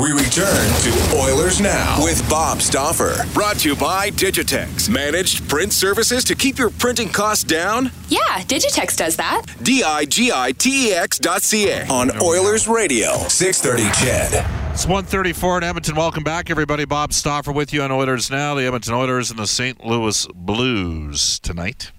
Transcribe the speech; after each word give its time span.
We 0.00 0.12
return 0.12 0.72
to 0.80 1.16
Oilers 1.18 1.60
Now 1.60 2.02
with 2.02 2.26
Bob 2.30 2.62
Stauffer. 2.62 3.22
Brought 3.34 3.58
to 3.58 3.68
you 3.68 3.76
by 3.76 4.08
Digitex. 4.08 4.88
Managed 4.88 5.46
print 5.46 5.74
services 5.74 6.24
to 6.24 6.34
keep 6.34 6.56
your 6.56 6.70
printing 6.70 7.10
costs 7.10 7.44
down? 7.44 7.92
Yeah, 8.08 8.18
Digitex 8.44 8.96
does 8.96 9.16
that. 9.16 9.42
D 9.62 9.82
I 9.82 10.06
G 10.06 10.32
I 10.32 10.52
T 10.52 10.88
E 10.88 10.92
X 10.94 11.18
dot 11.18 11.42
C 11.42 11.68
A 11.68 11.86
on 11.88 12.10
Oilers 12.22 12.66
Radio, 12.66 13.12
630 13.28 13.92
CHED. 14.02 14.72
It's 14.72 14.86
134 14.86 15.58
in 15.58 15.64
Edmonton. 15.64 15.96
Welcome 15.96 16.24
back, 16.24 16.48
everybody. 16.48 16.86
Bob 16.86 17.12
Stauffer 17.12 17.52
with 17.52 17.74
you 17.74 17.82
on 17.82 17.92
Oilers 17.92 18.30
Now. 18.30 18.54
The 18.54 18.64
Edmonton 18.64 18.94
Oilers 18.94 19.28
and 19.28 19.38
the 19.38 19.46
St. 19.46 19.84
Louis 19.84 20.26
Blues 20.34 21.38
tonight. 21.40 21.92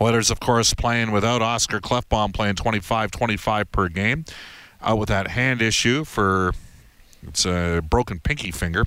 Oilers, 0.00 0.30
of 0.30 0.40
course, 0.40 0.72
playing 0.72 1.10
without 1.10 1.42
Oscar 1.42 1.78
Klefbom, 1.78 2.32
playing 2.32 2.54
25 2.54 3.10
25 3.10 3.70
per 3.70 3.90
game. 3.90 4.24
Out 4.80 4.96
with 4.96 5.10
that 5.10 5.28
hand 5.28 5.60
issue 5.60 6.04
for 6.04 6.52
it's 7.22 7.44
a 7.46 7.82
broken 7.88 8.20
pinky 8.20 8.50
finger 8.50 8.84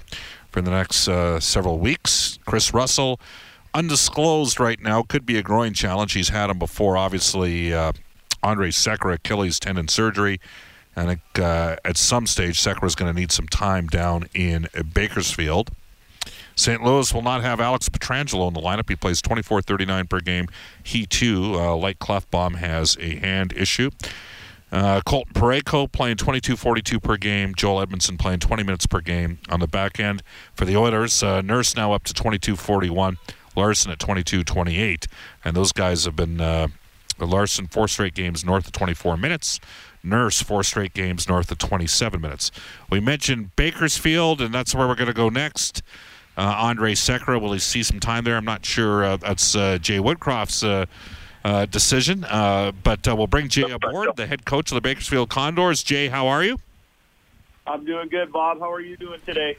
for 0.51 0.61
the 0.61 0.71
next 0.71 1.07
uh, 1.07 1.39
several 1.39 1.79
weeks. 1.79 2.39
Kris 2.45 2.73
Russell, 2.73 3.19
undisclosed 3.73 4.59
right 4.59 4.79
now, 4.81 5.03
could 5.03 5.25
be 5.25 5.37
a 5.37 5.43
groin 5.43 5.73
challenge. 5.73 6.13
He's 6.13 6.29
had 6.29 6.49
him 6.49 6.59
before. 6.59 6.97
Obviously, 6.97 7.73
uh, 7.73 7.91
Andre 8.43 8.69
Sekera, 8.69 9.15
Achilles 9.15 9.59
tendon 9.59 9.87
surgery. 9.87 10.39
I 10.95 11.05
think 11.05 11.21
uh, 11.39 11.77
at 11.85 11.97
some 11.97 12.27
stage, 12.27 12.59
Sekera 12.59 12.85
is 12.85 12.95
going 12.95 13.13
to 13.13 13.19
need 13.19 13.31
some 13.31 13.47
time 13.47 13.87
down 13.87 14.25
in 14.33 14.67
Bakersfield. 14.93 15.71
St. 16.55 16.83
Louis 16.83 17.13
will 17.13 17.21
not 17.21 17.41
have 17.41 17.61
Alex 17.61 17.87
Pietrangelo 17.87 18.49
in 18.49 18.53
the 18.53 18.59
lineup. 18.59 18.89
He 18.89 18.95
plays 18.97 19.21
24-39 19.21 20.09
per 20.09 20.19
game. 20.19 20.47
He 20.83 21.05
too, 21.05 21.53
uh, 21.55 21.75
like 21.77 21.99
Klefbom, 21.99 22.55
has 22.55 22.97
a 22.99 23.15
hand 23.15 23.53
issue. 23.55 23.91
Uh, 24.71 25.01
Colton 25.05 25.33
Parayko 25.33 25.91
playing 25.91 26.17
22-42 26.17 27.01
per 27.01 27.17
game. 27.17 27.55
Joel 27.55 27.85
Edmundson 27.85 28.19
playing 28.19 28.39
20 28.39 28.63
minutes 28.63 28.85
per 28.85 29.01
game 29.01 29.39
on 29.49 29.59
the 29.59 29.67
back 29.67 29.99
end 29.99 30.21
for 30.53 30.65
the 30.65 30.77
Oilers. 30.77 31.23
Uh, 31.23 31.41
Nurse 31.41 31.75
now 31.75 31.93
up 31.93 32.03
to 32.03 32.13
22.41. 32.13 33.17
Larsson 33.55 33.91
at 33.91 33.99
22-28, 33.99 35.07
and 35.43 35.55
those 35.55 35.71
guys 35.71 36.05
have 36.05 36.15
been 36.15 36.39
uh, 36.39 36.67
Larsson 37.19 37.67
four 37.67 37.87
straight 37.87 38.13
games 38.13 38.45
north 38.45 38.67
of 38.67 38.71
24 38.71 39.17
minutes. 39.17 39.59
Nurse 40.01 40.41
four 40.41 40.63
straight 40.63 40.93
games 40.93 41.27
north 41.27 41.51
of 41.51 41.57
27 41.57 42.21
minutes. 42.21 42.51
We 42.89 42.99
mentioned 42.99 43.55
Bakersfield, 43.55 44.39
and 44.39 44.53
that's 44.53 44.73
where 44.73 44.87
we're 44.87 44.95
going 44.95 45.07
to 45.07 45.13
go 45.13 45.29
next. 45.29 45.81
Uh, 46.37 46.55
Andre 46.57 46.93
Sekera, 46.93 47.41
will 47.41 47.51
he 47.51 47.59
see 47.59 47.83
some 47.83 47.99
time 47.99 48.23
there? 48.23 48.37
I'm 48.37 48.45
not 48.45 48.65
sure. 48.65 49.03
Uh, 49.03 49.17
that's 49.17 49.55
uh, 49.55 49.77
Jay 49.79 49.97
Woodcroft's 49.97 50.63
uh, 51.43 51.65
decision. 51.65 52.23
Uh, 52.25 52.71
but 52.83 53.07
uh, 53.07 53.15
we'll 53.15 53.27
bring 53.27 53.49
Jay 53.49 53.69
aboard, 53.69 54.09
the 54.15 54.27
head 54.27 54.45
coach 54.45 54.71
of 54.71 54.75
the 54.75 54.81
Bakersfield 54.81 55.29
Condors. 55.29 55.83
Jay, 55.83 56.07
how 56.07 56.27
are 56.27 56.43
you? 56.43 56.57
I'm 57.67 57.85
doing 57.85 58.09
good, 58.09 58.31
Bob. 58.31 58.59
How 58.59 58.71
are 58.71 58.81
you 58.81 58.97
doing 58.97 59.19
today? 59.25 59.57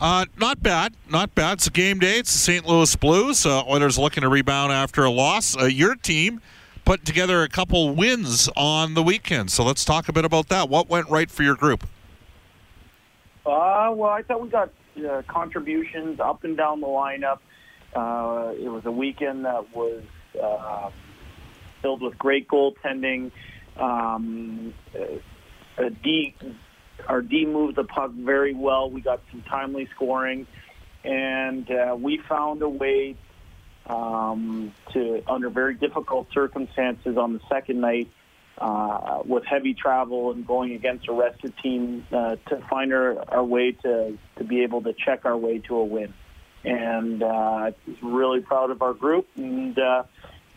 Uh, 0.00 0.24
not 0.38 0.62
bad, 0.62 0.94
not 1.10 1.34
bad. 1.34 1.58
It's 1.58 1.66
a 1.66 1.70
game 1.70 1.98
day. 1.98 2.18
It's 2.18 2.32
the 2.32 2.38
St. 2.38 2.66
Louis 2.66 2.96
Blues. 2.96 3.44
Uh, 3.44 3.62
Oilers 3.66 3.98
looking 3.98 4.22
to 4.22 4.30
rebound 4.30 4.72
after 4.72 5.04
a 5.04 5.10
loss. 5.10 5.56
Uh, 5.56 5.66
your 5.66 5.94
team 5.94 6.40
put 6.86 7.04
together 7.04 7.42
a 7.42 7.48
couple 7.48 7.94
wins 7.94 8.48
on 8.56 8.94
the 8.94 9.02
weekend. 9.02 9.50
So 9.50 9.62
let's 9.62 9.84
talk 9.84 10.08
a 10.08 10.12
bit 10.12 10.24
about 10.24 10.48
that. 10.48 10.70
What 10.70 10.88
went 10.88 11.10
right 11.10 11.30
for 11.30 11.42
your 11.42 11.54
group? 11.54 11.86
Uh, 13.44 13.92
well, 13.94 14.10
I 14.10 14.22
thought 14.22 14.40
we 14.40 14.48
got 14.48 14.70
uh, 15.06 15.22
contributions 15.28 16.18
up 16.18 16.44
and 16.44 16.56
down 16.56 16.80
the 16.80 16.86
lineup. 16.86 17.38
Uh, 17.94 18.54
it 18.58 18.68
was 18.68 18.86
a 18.86 18.90
weekend 18.90 19.44
that 19.44 19.74
was 19.74 20.02
uh, 20.42 20.90
filled 21.82 22.02
with 22.02 22.18
great 22.18 22.48
goaltending. 22.48 23.30
Um, 23.76 24.74
uh, 24.94 25.88
D, 26.02 26.34
our 27.06 27.22
D 27.22 27.46
moved 27.46 27.76
the 27.76 27.84
puck 27.84 28.12
very 28.12 28.54
well. 28.54 28.90
We 28.90 29.00
got 29.00 29.22
some 29.30 29.42
timely 29.42 29.88
scoring, 29.94 30.46
and 31.04 31.70
uh, 31.70 31.96
we 31.98 32.18
found 32.28 32.62
a 32.62 32.68
way 32.68 33.16
um, 33.86 34.72
to, 34.92 35.22
under 35.26 35.48
very 35.50 35.74
difficult 35.74 36.28
circumstances, 36.32 37.16
on 37.16 37.32
the 37.32 37.40
second 37.48 37.80
night. 37.80 38.08
Uh, 38.58 39.22
with 39.24 39.42
heavy 39.46 39.72
travel 39.72 40.32
and 40.32 40.46
going 40.46 40.74
against 40.74 41.08
a 41.08 41.12
rested 41.12 41.54
team 41.62 42.06
uh, 42.12 42.36
to 42.46 42.60
find 42.68 42.92
our, 42.92 43.18
our 43.30 43.42
way 43.42 43.72
to, 43.72 44.18
to 44.36 44.44
be 44.44 44.62
able 44.62 44.82
to 44.82 44.92
check 44.92 45.24
our 45.24 45.38
way 45.38 45.60
to 45.60 45.76
a 45.76 45.84
win. 45.84 46.12
And 46.62 47.22
uh, 47.22 47.70
really 48.02 48.40
proud 48.40 48.70
of 48.70 48.82
our 48.82 48.92
group. 48.92 49.26
And 49.36 49.78
uh, 49.78 50.02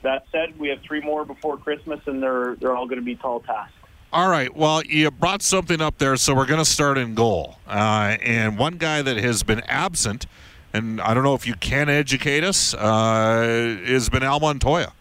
that 0.04 0.26
said, 0.32 0.58
we 0.60 0.70
have 0.70 0.80
three 0.82 1.02
more 1.02 1.26
before 1.26 1.58
Christmas, 1.58 2.00
and 2.06 2.22
they're 2.22 2.56
they're 2.56 2.76
all 2.76 2.86
going 2.86 3.00
to 3.00 3.06
be 3.06 3.16
tall 3.16 3.40
tasks. 3.42 3.74
All 4.12 4.30
right. 4.30 4.56
Well, 4.56 4.84
you 4.86 5.10
brought 5.10 5.42
something 5.42 5.82
up 5.82 5.98
there, 5.98 6.16
so 6.18 6.36
we're 6.36 6.46
going 6.46 6.60
to 6.60 6.70
start 6.70 7.00
in 7.00 7.16
goal. 7.16 7.58
Uh, 7.68 8.16
and 8.22 8.60
one 8.60 8.78
guy 8.78 9.02
that 9.02 9.18
has 9.18 9.42
been 9.42 9.62
absent, 9.62 10.28
and 10.72 11.02
I 11.02 11.16
don't 11.16 11.24
know 11.24 11.34
if 11.34 11.48
you 11.48 11.56
can 11.56 11.90
educate 11.90 12.44
us, 12.44 12.76
uh, 12.76 13.80
has 13.88 14.10
been 14.10 14.22
Al 14.22 14.40
Montoya. 14.40 14.94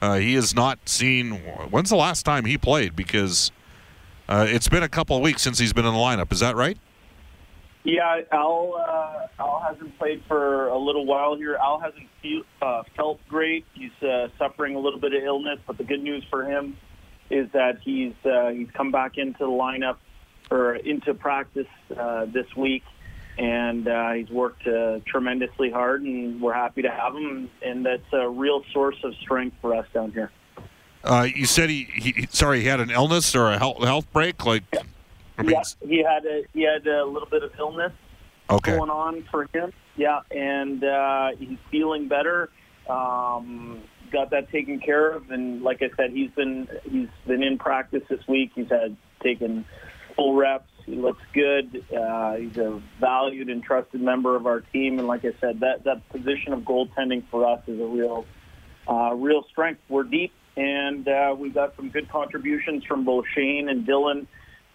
Uh, 0.00 0.18
he 0.18 0.34
has 0.34 0.54
not 0.54 0.88
seen. 0.88 1.32
When's 1.70 1.90
the 1.90 1.96
last 1.96 2.22
time 2.22 2.44
he 2.44 2.56
played? 2.56 2.94
Because 2.94 3.50
uh, 4.28 4.46
it's 4.48 4.68
been 4.68 4.84
a 4.84 4.88
couple 4.88 5.16
of 5.16 5.22
weeks 5.22 5.42
since 5.42 5.58
he's 5.58 5.72
been 5.72 5.84
in 5.84 5.92
the 5.92 5.98
lineup. 5.98 6.32
Is 6.32 6.38
that 6.38 6.54
right? 6.54 6.78
Yeah, 7.82 8.20
Al 8.30 8.74
uh, 8.76 9.42
Al 9.42 9.60
hasn't 9.60 9.98
played 9.98 10.22
for 10.28 10.68
a 10.68 10.76
little 10.76 11.06
while 11.06 11.36
here. 11.36 11.56
Al 11.56 11.80
hasn't 11.80 12.08
feel, 12.20 12.42
uh, 12.60 12.82
felt 12.94 13.20
great. 13.28 13.64
He's 13.72 13.90
uh, 14.02 14.28
suffering 14.38 14.74
a 14.74 14.78
little 14.78 15.00
bit 15.00 15.14
of 15.14 15.22
illness, 15.22 15.58
but 15.66 15.78
the 15.78 15.84
good 15.84 16.02
news 16.02 16.24
for 16.28 16.44
him 16.44 16.76
is 17.30 17.48
that 17.52 17.78
he's 17.82 18.12
uh, 18.24 18.48
he's 18.48 18.68
come 18.72 18.90
back 18.90 19.16
into 19.16 19.38
the 19.38 19.46
lineup 19.46 19.96
or 20.50 20.74
into 20.74 21.14
practice 21.14 21.68
uh, 21.96 22.26
this 22.26 22.54
week, 22.54 22.82
and 23.38 23.88
uh, 23.88 24.10
he's 24.12 24.28
worked 24.28 24.66
uh, 24.66 24.98
tremendously 25.06 25.70
hard, 25.70 26.02
and 26.02 26.40
we're 26.40 26.52
happy 26.52 26.82
to 26.82 26.90
have 26.90 27.14
him. 27.14 27.48
And 27.62 27.86
that's 27.86 28.12
a 28.12 28.28
real 28.28 28.62
source 28.72 28.96
of 29.04 29.14
strength 29.16 29.56
for 29.62 29.74
us 29.74 29.86
down 29.94 30.12
here. 30.12 30.30
Uh, 31.02 31.26
you 31.34 31.46
said 31.46 31.70
he, 31.70 31.84
he, 31.84 32.28
sorry, 32.30 32.60
he 32.60 32.66
had 32.66 32.80
an 32.80 32.90
illness 32.90 33.34
or 33.34 33.50
a 33.52 33.58
health, 33.58 33.82
health 33.82 34.12
break, 34.12 34.44
like. 34.44 34.64
I 35.40 35.42
mean, 35.42 35.52
yeah, 35.52 35.88
he 35.88 35.98
had 36.02 36.26
a 36.26 36.42
he 36.52 36.62
had 36.62 36.86
a 36.86 37.04
little 37.04 37.28
bit 37.28 37.42
of 37.42 37.52
illness 37.58 37.92
okay. 38.50 38.76
going 38.76 38.90
on 38.90 39.24
for 39.30 39.48
him. 39.52 39.72
Yeah, 39.96 40.20
and 40.30 40.84
uh, 40.84 41.30
he's 41.38 41.58
feeling 41.70 42.08
better. 42.08 42.50
Um, 42.88 43.82
got 44.12 44.30
that 44.30 44.50
taken 44.50 44.80
care 44.80 45.10
of, 45.10 45.30
and 45.30 45.62
like 45.62 45.82
I 45.82 45.90
said, 45.96 46.10
he's 46.10 46.30
been 46.32 46.68
he's 46.84 47.08
been 47.26 47.42
in 47.42 47.58
practice 47.58 48.02
this 48.10 48.20
week. 48.28 48.52
He's 48.54 48.68
had 48.68 48.96
taken 49.22 49.64
full 50.14 50.34
reps. 50.34 50.70
He 50.84 50.96
looks 50.96 51.22
good. 51.32 51.84
Uh, 51.94 52.36
he's 52.36 52.56
a 52.58 52.82
valued 53.00 53.48
and 53.48 53.62
trusted 53.62 54.00
member 54.00 54.36
of 54.36 54.46
our 54.46 54.60
team, 54.60 54.98
and 54.98 55.08
like 55.08 55.24
I 55.24 55.32
said, 55.40 55.60
that 55.60 55.84
that 55.84 56.06
position 56.10 56.52
of 56.52 56.60
goaltending 56.60 57.24
for 57.30 57.46
us 57.46 57.62
is 57.66 57.80
a 57.80 57.86
real 57.86 58.26
uh, 58.86 59.14
real 59.14 59.44
strength. 59.50 59.80
We're 59.88 60.02
deep, 60.02 60.34
and 60.56 61.08
uh, 61.08 61.34
we 61.38 61.48
got 61.48 61.76
some 61.76 61.88
good 61.88 62.10
contributions 62.10 62.84
from 62.84 63.04
both 63.04 63.24
Shane 63.34 63.70
and 63.70 63.86
Dylan 63.86 64.26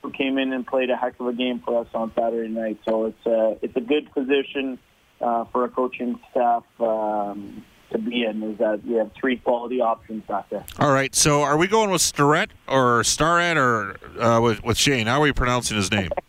who 0.05 0.11
came 0.11 0.37
in 0.37 0.53
and 0.53 0.65
played 0.65 0.89
a 0.89 0.95
heck 0.95 1.19
of 1.19 1.27
a 1.27 1.33
game 1.33 1.61
for 1.65 1.81
us 1.81 1.87
on 1.93 2.11
Saturday 2.15 2.49
night. 2.49 2.79
So 2.87 3.05
it's 3.05 3.25
a 3.25 3.57
it's 3.61 3.75
a 3.75 3.81
good 3.81 4.11
position 4.13 4.77
uh, 5.19 5.45
for 5.45 5.65
a 5.65 5.69
coaching 5.69 6.19
staff 6.31 6.63
um, 6.79 7.65
to 7.91 7.97
be 7.97 8.23
in. 8.23 8.43
Is 8.43 8.57
that 8.59 8.85
we 8.85 8.95
have 8.95 9.11
three 9.19 9.37
quality 9.37 9.81
options 9.81 10.23
back 10.27 10.49
there. 10.49 10.65
All 10.79 10.91
right. 10.91 11.13
So 11.15 11.41
are 11.41 11.57
we 11.57 11.67
going 11.67 11.89
with 11.89 12.01
Starrett 12.01 12.51
or 12.67 13.03
Starrett 13.03 13.57
or 13.57 13.95
uh, 14.21 14.39
with, 14.41 14.63
with 14.63 14.77
Shane? 14.77 15.07
How 15.07 15.17
are 15.19 15.23
we 15.23 15.33
pronouncing 15.33 15.77
his 15.77 15.91
name? 15.91 16.09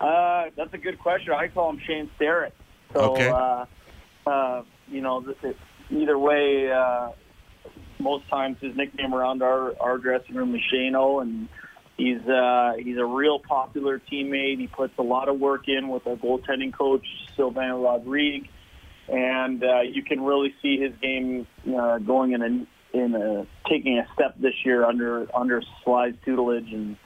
Uh, 0.00 0.50
that's 0.56 0.74
a 0.74 0.78
good 0.78 0.98
question. 0.98 1.32
I 1.32 1.46
call 1.46 1.70
him 1.70 1.80
Shane 1.86 2.10
Starrett. 2.16 2.52
So, 2.92 3.12
Okay. 3.14 3.28
uh, 3.28 3.66
uh, 4.28 4.62
you 4.88 5.00
know, 5.00 5.24
either 5.90 6.18
way, 6.18 6.72
uh, 6.72 7.10
most 8.00 8.28
times 8.28 8.56
his 8.60 8.74
nickname 8.74 9.14
around 9.14 9.44
our, 9.44 9.74
our 9.78 9.98
dressing 9.98 10.34
room 10.34 10.56
is 10.56 10.60
Shane-O, 10.72 11.20
and 11.20 11.48
he's 11.96 12.20
uh, 12.26 12.74
he's 12.78 12.98
a 12.98 13.04
real 13.04 13.38
popular 13.38 14.00
teammate. 14.10 14.58
He 14.58 14.66
puts 14.66 14.94
a 14.98 15.02
lot 15.02 15.28
of 15.28 15.38
work 15.38 15.68
in 15.68 15.88
with 15.88 16.06
our 16.06 16.16
goaltending 16.16 16.72
coach, 16.72 17.06
Sylvain 17.36 17.72
Rodrigue, 17.72 18.48
and 19.08 19.62
uh, 19.62 19.80
you 19.80 20.02
can 20.02 20.22
really 20.22 20.54
see 20.62 20.78
his 20.78 20.92
game 21.00 21.46
uh, 21.76 21.98
going 21.98 22.32
in 22.32 22.42
a 22.42 22.96
in 22.96 23.14
a 23.14 23.46
taking 23.68 23.98
a 23.98 24.06
step 24.14 24.34
this 24.38 24.54
year 24.64 24.84
under 24.84 25.26
under 25.34 25.62
Sly's 25.84 26.14
tutelage 26.24 26.72
and 26.72 26.96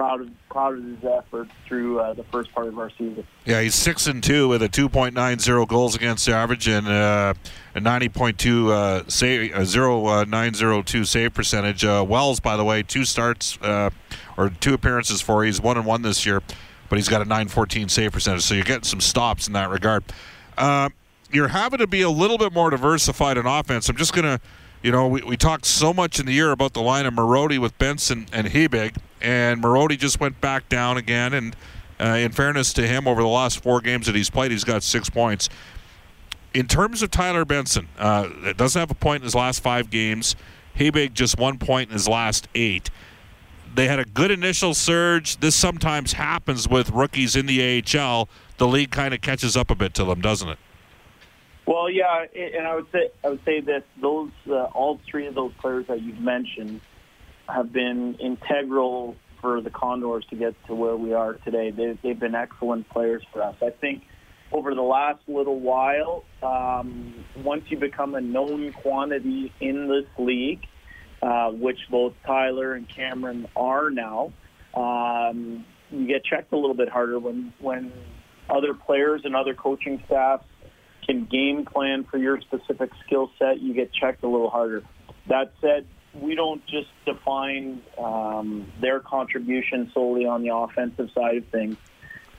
proud 0.00 0.22
of 0.22 0.30
proud 0.48 0.78
of 0.78 0.82
his 0.82 1.04
efforts 1.04 1.50
through 1.68 2.00
uh, 2.00 2.14
the 2.14 2.24
first 2.24 2.50
part 2.54 2.66
of 2.66 2.78
our 2.78 2.88
season. 2.90 3.26
Yeah, 3.44 3.60
he's 3.60 3.74
six 3.74 4.06
and 4.06 4.24
two 4.24 4.48
with 4.48 4.62
a 4.62 4.68
2.90 4.68 5.68
goals 5.68 5.94
against 5.94 6.26
average 6.26 6.66
and 6.68 6.88
uh, 6.88 7.34
a 7.74 7.80
90.2 7.80 8.70
uh, 8.70 9.04
save, 9.08 9.52
uh, 9.52 9.58
0.902 9.58 11.06
save 11.06 11.34
percentage. 11.34 11.84
Uh, 11.84 12.02
Wells, 12.08 12.40
by 12.40 12.56
the 12.56 12.64
way, 12.64 12.82
two 12.82 13.04
starts 13.04 13.58
uh, 13.60 13.90
or 14.38 14.48
two 14.48 14.72
appearances 14.72 15.20
for. 15.20 15.44
He's 15.44 15.60
one 15.60 15.76
and 15.76 15.84
one 15.84 16.00
this 16.00 16.24
year, 16.24 16.42
but 16.88 16.96
he's 16.96 17.08
got 17.08 17.20
a 17.20 17.26
9.14 17.26 17.90
save 17.90 18.12
percentage. 18.12 18.42
So 18.42 18.54
you're 18.54 18.64
getting 18.64 18.84
some 18.84 19.02
stops 19.02 19.48
in 19.48 19.52
that 19.52 19.68
regard. 19.68 20.02
You're 21.30 21.48
having 21.48 21.78
to 21.78 21.86
be 21.86 22.00
a 22.00 22.10
little 22.10 22.38
bit 22.38 22.54
more 22.54 22.70
diversified 22.70 23.36
in 23.36 23.46
offense. 23.46 23.88
I'm 23.90 23.96
just 23.96 24.14
gonna. 24.14 24.40
You 24.82 24.92
know, 24.92 25.06
we, 25.06 25.20
we 25.20 25.36
talked 25.36 25.66
so 25.66 25.92
much 25.92 26.18
in 26.18 26.24
the 26.24 26.32
year 26.32 26.52
about 26.52 26.72
the 26.72 26.80
line 26.80 27.04
of 27.04 27.12
Marody 27.12 27.58
with 27.58 27.76
Benson 27.76 28.26
and 28.32 28.46
Hebig, 28.46 28.96
and 29.20 29.62
Marody 29.62 29.98
just 29.98 30.20
went 30.20 30.40
back 30.40 30.68
down 30.68 30.96
again. 30.96 31.34
And 31.34 31.56
uh, 32.00 32.16
in 32.16 32.32
fairness 32.32 32.72
to 32.74 32.86
him, 32.86 33.06
over 33.06 33.20
the 33.22 33.28
last 33.28 33.62
four 33.62 33.80
games 33.80 34.06
that 34.06 34.14
he's 34.14 34.30
played, 34.30 34.50
he's 34.50 34.64
got 34.64 34.82
six 34.82 35.10
points. 35.10 35.48
In 36.52 36.66
terms 36.66 37.02
of 37.02 37.10
Tyler 37.10 37.44
Benson, 37.44 37.88
uh, 37.98 38.52
doesn't 38.54 38.78
have 38.78 38.90
a 38.90 38.94
point 38.94 39.22
in 39.22 39.24
his 39.24 39.34
last 39.34 39.62
five 39.62 39.90
games. 39.90 40.34
Hebig 40.76 41.12
just 41.12 41.38
one 41.38 41.58
point 41.58 41.90
in 41.90 41.92
his 41.92 42.08
last 42.08 42.48
eight. 42.54 42.90
They 43.72 43.86
had 43.86 44.00
a 44.00 44.04
good 44.04 44.30
initial 44.30 44.74
surge. 44.74 45.36
This 45.38 45.54
sometimes 45.54 46.14
happens 46.14 46.68
with 46.68 46.90
rookies 46.90 47.36
in 47.36 47.46
the 47.46 47.84
AHL. 47.84 48.28
The 48.58 48.66
league 48.66 48.90
kind 48.90 49.14
of 49.14 49.20
catches 49.20 49.56
up 49.56 49.70
a 49.70 49.74
bit 49.74 49.94
to 49.94 50.04
them, 50.04 50.20
doesn't 50.20 50.48
it? 50.48 50.58
Well, 51.66 51.88
yeah, 51.88 52.24
and 52.34 52.66
I 52.66 52.74
would 52.74 52.90
say 52.90 53.10
I 53.22 53.28
would 53.28 53.44
say 53.44 53.60
that 53.60 53.84
those 54.00 54.30
uh, 54.48 54.64
all 54.64 54.98
three 55.08 55.28
of 55.28 55.36
those 55.36 55.52
players 55.60 55.86
that 55.86 56.02
you've 56.02 56.18
mentioned 56.18 56.80
have 57.54 57.72
been 57.72 58.16
integral 58.16 59.16
for 59.40 59.60
the 59.60 59.70
Condors 59.70 60.24
to 60.30 60.36
get 60.36 60.54
to 60.66 60.74
where 60.74 60.96
we 60.96 61.12
are 61.12 61.34
today. 61.34 61.70
They, 61.70 61.98
they've 62.02 62.18
been 62.18 62.34
excellent 62.34 62.88
players 62.90 63.22
for 63.32 63.42
us. 63.42 63.56
I 63.62 63.70
think 63.70 64.02
over 64.52 64.74
the 64.74 64.82
last 64.82 65.20
little 65.28 65.58
while, 65.60 66.24
um, 66.42 67.24
once 67.36 67.64
you 67.68 67.78
become 67.78 68.14
a 68.14 68.20
known 68.20 68.72
quantity 68.72 69.52
in 69.60 69.88
this 69.88 70.06
league, 70.18 70.60
uh, 71.22 71.50
which 71.50 71.78
both 71.90 72.14
Tyler 72.26 72.74
and 72.74 72.88
Cameron 72.88 73.46
are 73.56 73.90
now, 73.90 74.32
um, 74.74 75.64
you 75.90 76.06
get 76.06 76.24
checked 76.24 76.52
a 76.52 76.56
little 76.56 76.74
bit 76.74 76.88
harder 76.88 77.18
when 77.18 77.52
when 77.60 77.92
other 78.48 78.74
players 78.74 79.22
and 79.24 79.36
other 79.36 79.54
coaching 79.54 80.02
staffs 80.06 80.44
can 81.06 81.24
game 81.26 81.64
plan 81.64 82.04
for 82.10 82.18
your 82.18 82.40
specific 82.40 82.90
skill 83.04 83.30
set, 83.38 83.60
you 83.60 83.74
get 83.74 83.92
checked 83.92 84.22
a 84.22 84.28
little 84.28 84.50
harder. 84.50 84.82
That 85.28 85.52
said, 85.60 85.86
we 86.14 86.34
don't 86.34 86.64
just 86.66 86.88
define 87.04 87.82
um, 87.98 88.70
their 88.80 89.00
contribution 89.00 89.90
solely 89.94 90.26
on 90.26 90.42
the 90.42 90.54
offensive 90.54 91.08
side 91.14 91.36
of 91.38 91.46
things. 91.48 91.76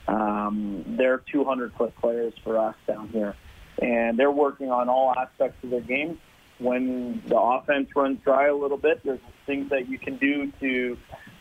Um, 0.08 0.84
they're 0.98 1.22
200 1.32 1.72
foot 1.74 1.94
players 1.96 2.34
for 2.44 2.58
us 2.58 2.74
down 2.86 3.08
here, 3.08 3.34
and 3.80 4.18
they're 4.18 4.30
working 4.30 4.70
on 4.70 4.88
all 4.88 5.14
aspects 5.16 5.62
of 5.64 5.70
their 5.70 5.80
game. 5.80 6.18
When 6.58 7.22
the 7.26 7.38
offense 7.38 7.88
runs 7.96 8.20
dry 8.22 8.48
a 8.48 8.54
little 8.54 8.76
bit, 8.76 9.00
there's 9.04 9.20
things 9.46 9.70
that 9.70 9.88
you 9.88 9.98
can 9.98 10.16
do 10.18 10.52
to 10.60 10.98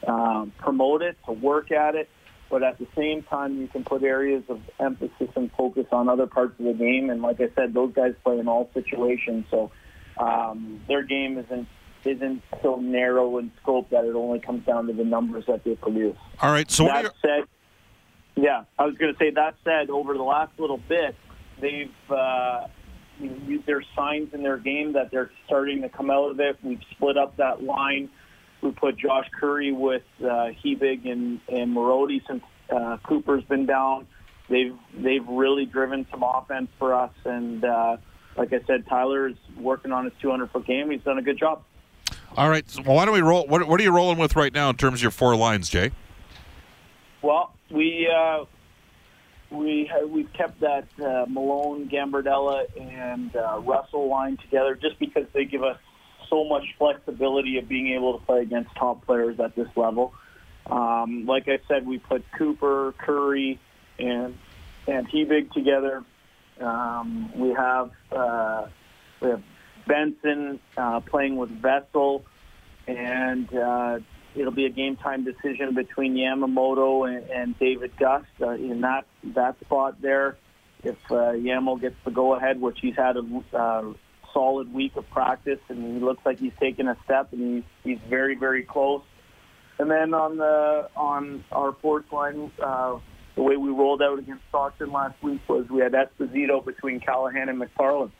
um, 0.07 0.53
promote 0.57 1.01
it, 1.01 1.17
to 1.25 1.33
work 1.33 1.71
at 1.71 1.95
it, 1.95 2.09
but 2.49 2.63
at 2.63 2.79
the 2.79 2.87
same 2.95 3.23
time, 3.23 3.59
you 3.59 3.67
can 3.67 3.83
put 3.83 4.03
areas 4.03 4.43
of 4.49 4.61
emphasis 4.79 5.29
and 5.35 5.51
focus 5.57 5.85
on 5.91 6.09
other 6.09 6.27
parts 6.27 6.53
of 6.59 6.65
the 6.65 6.73
game. 6.73 7.09
And 7.09 7.21
like 7.21 7.39
I 7.39 7.49
said, 7.55 7.73
those 7.73 7.93
guys 7.93 8.13
play 8.23 8.39
in 8.39 8.47
all 8.47 8.69
situations, 8.73 9.45
so 9.51 9.71
um, 10.17 10.81
their 10.87 11.03
game 11.03 11.37
isn't 11.37 11.67
isn't 12.05 12.41
so 12.61 12.77
narrow 12.77 13.37
in 13.37 13.51
scope 13.61 13.89
that 13.91 14.05
it 14.05 14.15
only 14.15 14.39
comes 14.39 14.65
down 14.65 14.87
to 14.87 14.93
the 14.93 15.03
numbers 15.03 15.45
that 15.47 15.63
they 15.63 15.75
produce. 15.75 16.17
All 16.41 16.51
right. 16.51 16.69
So 16.69 16.85
that 16.85 17.13
said, 17.21 17.43
yeah, 18.35 18.63
I 18.79 18.85
was 18.85 18.95
going 18.97 19.13
to 19.13 19.19
say 19.19 19.31
that 19.31 19.55
said, 19.63 19.89
over 19.89 20.13
the 20.13 20.23
last 20.23 20.51
little 20.57 20.79
bit, 20.89 21.15
they've 21.59 21.91
uh, 22.09 22.67
there's 23.65 23.85
signs 23.95 24.33
in 24.33 24.41
their 24.41 24.57
game 24.57 24.93
that 24.93 25.11
they're 25.11 25.31
starting 25.45 25.81
to 25.83 25.89
come 25.89 26.09
out 26.09 26.31
of 26.31 26.39
it. 26.39 26.57
We've 26.63 26.81
split 26.91 27.17
up 27.17 27.37
that 27.37 27.63
line 27.63 28.09
we 28.61 28.71
put 28.71 28.97
Josh 28.97 29.27
Curry 29.39 29.71
with 29.71 30.03
uh, 30.19 30.53
Hebig 30.63 31.09
and 31.11 31.39
and 31.49 31.75
Marody 31.75 32.21
since 32.27 32.43
uh, 32.69 32.97
Cooper's 33.03 33.43
been 33.45 33.65
down. 33.65 34.07
They've 34.49 34.75
they've 34.95 35.27
really 35.27 35.65
driven 35.65 36.05
some 36.11 36.23
offense 36.23 36.69
for 36.77 36.93
us, 36.93 37.11
and 37.25 37.63
uh, 37.63 37.97
like 38.37 38.53
I 38.53 38.61
said, 38.67 38.85
Tyler 38.87 39.27
is 39.29 39.35
working 39.57 39.91
on 39.91 40.05
his 40.05 40.13
200 40.21 40.51
foot 40.51 40.65
game. 40.65 40.91
He's 40.91 41.01
done 41.01 41.17
a 41.17 41.21
good 41.21 41.39
job. 41.39 41.63
All 42.37 42.49
right, 42.49 42.69
so 42.69 42.81
why 42.83 43.05
don't 43.05 43.13
we 43.13 43.21
roll? 43.21 43.45
What, 43.45 43.67
what 43.67 43.79
are 43.79 43.83
you 43.83 43.91
rolling 43.91 44.17
with 44.17 44.35
right 44.35 44.53
now 44.53 44.69
in 44.69 44.77
terms 44.77 44.99
of 44.99 45.01
your 45.01 45.11
four 45.11 45.35
lines, 45.35 45.69
Jay? 45.69 45.91
Well, 47.21 47.53
we 47.69 48.09
uh, 48.09 48.45
we 49.49 49.91
we've 50.07 50.31
kept 50.33 50.61
that 50.61 50.85
uh, 50.99 51.25
Malone, 51.27 51.89
Gambardella, 51.89 52.65
and 52.79 53.35
uh, 53.35 53.59
Russell 53.59 54.07
line 54.09 54.37
together 54.37 54.75
just 54.75 54.97
because 54.97 55.25
they 55.33 55.43
give 55.43 55.63
us 55.63 55.77
so 56.29 56.45
much 56.45 56.63
flexibility 56.77 57.57
of 57.57 57.67
being 57.67 57.89
able 57.89 58.17
to 58.17 58.25
play 58.25 58.41
against 58.41 58.73
top 58.75 59.05
players 59.05 59.39
at 59.39 59.55
this 59.55 59.67
level. 59.75 60.13
Um, 60.67 61.25
like 61.25 61.49
I 61.49 61.59
said, 61.67 61.85
we 61.85 61.99
put 61.99 62.23
Cooper, 62.37 62.93
Curry, 62.97 63.59
and 63.99 64.37
and 64.87 65.07
Hebig 65.09 65.51
together. 65.51 66.03
Um, 66.61 67.31
we 67.37 67.49
have 67.49 67.91
uh, 68.11 68.67
we 69.19 69.29
have 69.29 69.43
Benson 69.91 70.57
uh, 70.77 71.01
playing 71.01 71.35
with 71.35 71.49
Vessel, 71.49 72.23
and 72.87 73.53
uh, 73.53 73.99
it'll 74.33 74.53
be 74.53 74.65
a 74.65 74.69
game 74.69 74.95
time 74.95 75.25
decision 75.25 75.75
between 75.75 76.15
Yamamoto 76.15 77.13
and, 77.13 77.29
and 77.29 77.59
David 77.59 77.97
Gust 77.97 78.25
uh, 78.41 78.51
in 78.51 78.81
that 78.81 79.05
that 79.35 79.59
spot 79.59 80.01
there. 80.01 80.37
If 80.81 80.95
uh, 81.11 81.33
Yamo 81.33 81.79
gets 81.79 81.97
the 82.05 82.11
go 82.11 82.35
ahead, 82.35 82.61
which 82.61 82.79
he's 82.81 82.95
had 82.95 83.17
a 83.17 83.43
uh, 83.53 83.93
solid 84.33 84.73
week 84.73 84.95
of 84.95 85.09
practice, 85.09 85.59
and 85.67 85.97
he 85.97 85.99
looks 85.99 86.25
like 86.25 86.39
he's 86.39 86.55
taken 86.57 86.87
a 86.87 86.95
step, 87.03 87.33
and 87.33 87.55
he's 87.55 87.63
he's 87.83 88.09
very 88.09 88.35
very 88.35 88.63
close. 88.63 89.03
And 89.77 89.91
then 89.91 90.13
on 90.13 90.37
the 90.37 90.89
on 90.95 91.43
our 91.51 91.73
fourth 91.73 92.09
line, 92.13 92.49
uh, 92.63 92.97
the 93.35 93.41
way 93.43 93.57
we 93.57 93.71
rolled 93.71 94.01
out 94.01 94.19
against 94.19 94.43
Stockton 94.47 94.93
last 94.93 95.21
week 95.21 95.41
was 95.49 95.67
we 95.69 95.81
had 95.81 95.91
Esposito 95.91 96.63
between 96.63 97.01
Callahan 97.01 97.49
and 97.49 97.61
McFarland. 97.61 98.11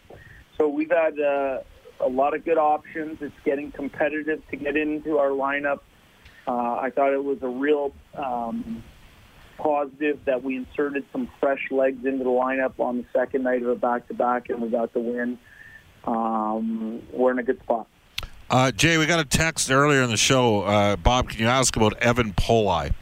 So 0.61 0.67
we've 0.67 0.91
had 0.91 1.19
uh, 1.19 1.61
a 2.01 2.07
lot 2.07 2.35
of 2.35 2.45
good 2.45 2.59
options. 2.59 3.17
It's 3.19 3.33
getting 3.43 3.71
competitive 3.71 4.43
to 4.51 4.55
get 4.55 4.77
into 4.77 5.17
our 5.17 5.29
lineup. 5.29 5.79
Uh, 6.47 6.75
I 6.75 6.91
thought 6.93 7.13
it 7.13 7.23
was 7.23 7.39
a 7.41 7.47
real 7.47 7.91
um, 8.13 8.83
positive 9.57 10.19
that 10.25 10.43
we 10.43 10.57
inserted 10.57 11.03
some 11.11 11.31
fresh 11.39 11.71
legs 11.71 12.05
into 12.05 12.23
the 12.23 12.29
lineup 12.29 12.79
on 12.79 12.97
the 12.97 13.05
second 13.11 13.41
night 13.41 13.63
of 13.63 13.69
a 13.69 13.75
back-to-back, 13.75 14.49
and 14.49 14.61
we 14.61 14.69
got 14.69 14.93
the 14.93 14.99
win 14.99 15.39
um, 16.03 17.01
we're 17.11 17.31
in 17.31 17.39
a 17.39 17.43
good 17.43 17.59
spot. 17.61 17.87
Uh, 18.47 18.71
Jay, 18.71 18.99
we 18.99 19.07
got 19.07 19.19
a 19.19 19.25
text 19.25 19.71
earlier 19.71 20.03
in 20.03 20.11
the 20.11 20.17
show. 20.17 20.61
Uh, 20.61 20.95
Bob, 20.95 21.29
can 21.29 21.39
you 21.39 21.47
ask 21.47 21.75
about 21.75 21.97
Evan 21.97 22.33
Polei 22.33 22.93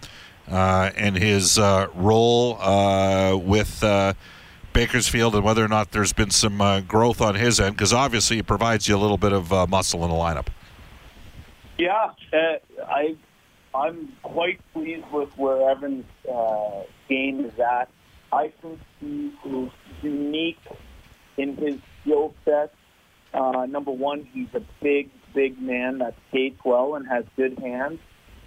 uh, 0.50 0.92
and 0.96 1.18
his 1.18 1.60
uh, 1.60 1.88
role 1.94 2.58
uh, 2.62 3.36
with 3.36 3.84
uh, 3.84 4.14
Bakersfield 4.74 5.36
and 5.36 5.44
whether 5.44 5.64
or 5.64 5.68
not 5.68 5.92
there's 5.92 6.14
been 6.14 6.32
some 6.32 6.62
uh, 6.62 6.82
growth 6.82 7.22
on 7.22 7.36
his 7.36 7.60
end? 7.60 7.76
Because 7.76 7.94
obviously 7.94 8.38
he 8.38 8.44
provides 8.44 8.88
you 8.88 8.96
a 8.96 9.00
little 9.00 9.18
bit 9.18 9.34
of 9.34 9.52
uh, 9.52 9.68
muscle 9.68 10.04
in 10.04 10.10
the 10.10 10.16
lineup. 10.16 10.48
Yeah, 11.78 12.12
uh, 12.34 12.84
I 12.86 13.16
I'm 13.74 14.12
quite 14.24 14.60
pleased 14.74 15.06
with 15.12 15.30
where 15.38 15.70
Evan's 15.70 16.06
game 17.08 17.46
is 17.46 17.58
at. 17.60 17.90
I 18.32 18.52
think 18.62 18.80
he 19.00 19.32
is 19.46 19.72
unique 20.02 20.60
in 21.38 21.56
his 21.56 21.78
skill 22.02 22.34
set 22.46 22.74
uh, 23.34 23.66
number 23.68 23.92
one, 23.92 24.28
he's 24.34 24.48
a 24.54 24.62
big, 24.82 25.10
big 25.34 25.62
man 25.62 26.00
that 26.00 26.16
skates 26.30 26.60
well 26.66 26.96
and 26.96 27.08
has 27.08 27.26
good 27.36 27.60
hands. 27.60 28.00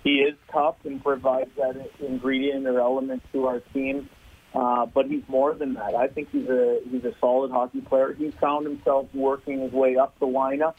He 0.03 0.17
is 0.17 0.35
tough 0.51 0.77
and 0.85 1.03
provides 1.03 1.51
that 1.57 1.77
ingredient 2.01 2.67
or 2.67 2.81
element 2.81 3.23
to 3.33 3.47
our 3.47 3.61
team. 3.73 4.09
Uh, 4.55 4.87
but 4.87 5.07
he's 5.07 5.23
more 5.29 5.55
than 5.55 5.75
that. 5.75 5.95
I 5.95 6.09
think 6.09 6.31
he's 6.31 6.49
a 6.49 6.81
he's 6.91 7.05
a 7.05 7.15
solid 7.21 7.51
hockey 7.51 7.81
player. 7.81 8.13
He 8.13 8.31
found 8.33 8.67
himself 8.67 9.09
working 9.15 9.61
his 9.61 9.73
way 9.73 9.97
up 9.97 10.19
the 10.21 10.27
lineup. 10.27 10.75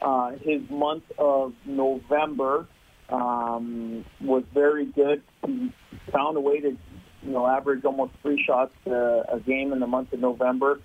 Uh, 0.00 0.32
his 0.40 0.62
month 0.70 1.02
of 1.18 1.52
November 1.66 2.68
um, 3.08 4.04
was 4.20 4.44
very 4.54 4.86
good. 4.86 5.22
He 5.44 5.72
found 6.12 6.36
a 6.36 6.40
way 6.40 6.60
to 6.60 6.76
you 7.22 7.30
know 7.30 7.46
average 7.46 7.84
almost 7.84 8.12
three 8.22 8.42
shots 8.46 8.72
uh, 8.86 9.22
a 9.28 9.40
game 9.44 9.72
in 9.72 9.80
the 9.80 9.88
month 9.88 10.12
of 10.12 10.20
November. 10.20 10.80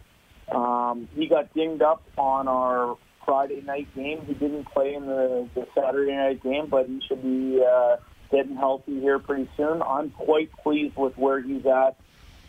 Um, 0.52 1.08
he 1.16 1.28
got 1.28 1.54
dinged 1.54 1.84
up 1.84 2.02
on 2.18 2.48
our 2.48 2.98
Friday 3.26 3.62
night 3.62 3.88
game. 3.96 4.22
He 4.26 4.34
didn't 4.34 4.66
play 4.66 4.96
in 4.96 5.06
the, 5.06 5.48
the 5.54 5.68
Saturday 5.76 6.16
night 6.16 6.44
game, 6.44 6.68
but 6.70 6.88
he 6.88 7.00
should 7.08 7.22
be 7.22 7.64
uh, 7.64 7.98
getting 8.32 8.56
healthy 8.56 9.00
here 9.00 9.20
pretty 9.20 9.50
soon. 9.56 9.82
I'm 9.82 10.10
quite 10.10 10.52
pleased 10.64 10.96
with 10.98 11.18
where 11.18 11.42
he's 11.42 11.66
at. 11.66 11.96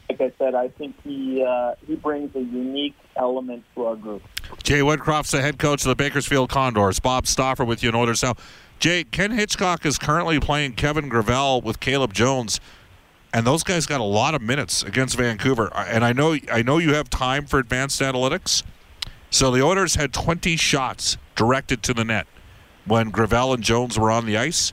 Like 0.08 0.20
I 0.20 0.32
said, 0.38 0.54
I 0.54 0.68
think 0.68 0.96
he 1.02 1.42
uh, 1.42 1.74
he 1.86 1.96
brings 1.96 2.34
a 2.36 2.40
unique 2.40 2.94
element 3.16 3.64
to 3.74 3.86
our 3.86 3.96
group. 3.96 4.22
Jay 4.62 4.80
Woodcroft's 4.80 5.30
the 5.30 5.40
head 5.40 5.58
coach 5.58 5.82
of 5.82 5.88
the 5.88 5.96
Bakersfield 5.96 6.50
Condors. 6.50 7.00
Bob 7.00 7.26
Stauffer 7.26 7.64
with 7.64 7.82
you 7.82 7.90
in 7.90 8.14
now. 8.22 8.34
Jay, 8.78 9.04
Ken 9.04 9.30
Hitchcock 9.30 9.86
is 9.86 9.98
currently 9.98 10.38
playing 10.40 10.74
Kevin 10.74 11.08
Gravel 11.08 11.62
with 11.62 11.80
Caleb 11.80 12.12
Jones, 12.12 12.60
and 13.32 13.46
those 13.46 13.62
guys 13.62 13.86
got 13.86 14.00
a 14.00 14.04
lot 14.04 14.34
of 14.34 14.42
minutes 14.42 14.82
against 14.82 15.16
Vancouver. 15.16 15.74
And 15.74 16.04
I 16.04 16.12
know 16.12 16.36
I 16.52 16.62
know 16.62 16.78
you 16.78 16.94
have 16.94 17.08
time 17.08 17.46
for 17.46 17.58
advanced 17.58 18.00
analytics. 18.00 18.62
So 19.30 19.50
the 19.50 19.62
Oilers 19.62 19.96
had 19.96 20.12
20 20.12 20.56
shots 20.56 21.16
directed 21.34 21.82
to 21.84 21.94
the 21.94 22.04
net 22.04 22.26
when 22.84 23.10
Gravel 23.10 23.54
and 23.54 23.64
Jones 23.64 23.98
were 23.98 24.10
on 24.10 24.26
the 24.26 24.36
ice. 24.36 24.72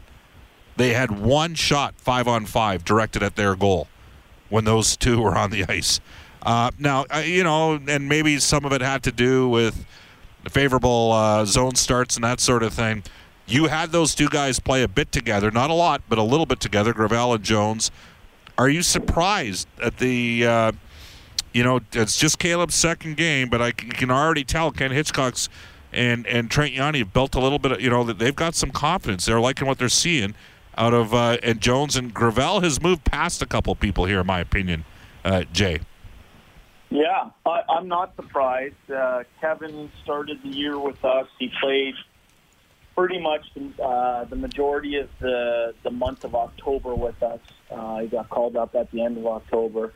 They 0.78 0.94
had 0.94 1.20
one 1.20 1.56
shot, 1.56 1.96
five 1.98 2.28
on 2.28 2.46
five, 2.46 2.84
directed 2.84 3.24
at 3.24 3.36
their 3.36 3.56
goal 3.56 3.88
when 4.51 4.65
those 4.65 4.96
two 4.96 5.20
were 5.20 5.36
on 5.36 5.50
the 5.50 5.65
ice. 5.70 6.00
Uh, 6.43 6.70
now, 6.77 7.05
uh, 7.13 7.20
you 7.20 7.43
know, 7.43 7.79
and 7.88 8.08
maybe 8.08 8.38
some 8.39 8.65
of 8.65 8.72
it 8.72 8.81
had 8.81 9.03
to 9.03 9.12
do 9.12 9.48
with 9.50 9.86
favorable 10.50 11.12
uh, 11.12 11.46
zone 11.46 11.75
starts 11.75 12.15
and 12.15 12.24
that 12.24 12.39
sort 12.39 12.63
of 12.63 12.74
thing. 12.74 13.03
You 13.48 13.67
had 13.67 13.91
those 13.91 14.15
two 14.15 14.29
guys 14.29 14.60
play 14.60 14.81
a 14.84 14.88
bit 14.88 15.12
together, 15.12 15.51
not 15.51 15.70
a 15.70 15.74
lot, 15.74 16.01
but 16.08 16.17
a 16.17 16.24
little 16.24 16.46
bit 16.46 16.60
together, 16.60 16.93
Gravel 16.93 17.34
and 17.34 17.43
Jones. 17.43 17.91
Are 18.58 18.70
you 18.70 18.81
surprised 18.81 19.67
at 19.81 19.98
the, 19.98 20.46
uh, 20.46 20.72
you 21.53 21.63
know, 21.63 21.81
it's 21.93 22.17
just 22.17 22.39
Caleb's 22.39 22.75
second 22.75 23.17
game, 23.17 23.50
but 23.50 23.62
I 23.62 23.72
can 23.72 24.10
already 24.10 24.43
tell 24.43 24.72
Ken 24.72 24.91
Hitchcock's 24.91 25.50
and 25.93 26.25
and 26.27 26.50
Trent 26.50 26.74
Yawney 26.74 27.00
have 27.00 27.12
built 27.12 27.36
a 27.36 27.39
little 27.39 27.60
bit, 27.60 27.74
of, 27.74 27.81
you 27.81 27.89
know, 27.89 28.03
that 28.05 28.17
they've 28.17 28.36
got 28.36 28.55
some 28.55 28.72
confidence. 28.72 29.25
They're 29.25 29.41
liking 29.41 29.67
what 29.67 29.77
they're 29.77 29.89
seeing 29.89 30.34
out 30.78 30.94
of 30.94 31.13
uh, 31.13 31.38
and 31.44 31.62
Jones 31.62 31.96
and 31.96 32.13
Gravel 32.13 32.62
has 32.62 32.82
moved 32.82 33.04
past 33.04 33.42
a 33.42 33.46
couple 33.46 33.74
people 33.75 34.06
here, 34.06 34.22
in 34.22 34.28
my 34.28 34.40
opinion. 34.40 34.86
Uh, 35.24 35.44
Jay. 35.51 35.80
Yeah, 36.90 37.30
I, 37.46 37.62
I'm 37.70 37.88
not 37.88 38.16
surprised. 38.16 38.75
Uh, 38.94 39.24
Kevin 39.40 39.90
started 40.04 40.42
the 40.44 40.50
year 40.50 40.78
with 40.78 41.04
us. 41.06 41.28
He 41.40 41.51
played 41.62 41.96
pretty 42.96 43.20
much 43.20 43.46
uh, 43.82 44.25
the 44.25 44.36
majority 44.36 44.98
of 44.98 45.10
the 45.20 45.74
the 45.84 45.92
month 45.92 46.24
of 46.24 46.36
October 46.36 46.94
with 46.94 47.22
us. 47.24 47.40
Uh, 47.70 48.00
he 48.00 48.08
got 48.08 48.30
called 48.30 48.56
up 48.56 48.75
at 48.75 48.92
the 48.92 49.01
end 49.01 49.18
of 49.18 49.25
October. 49.25 49.94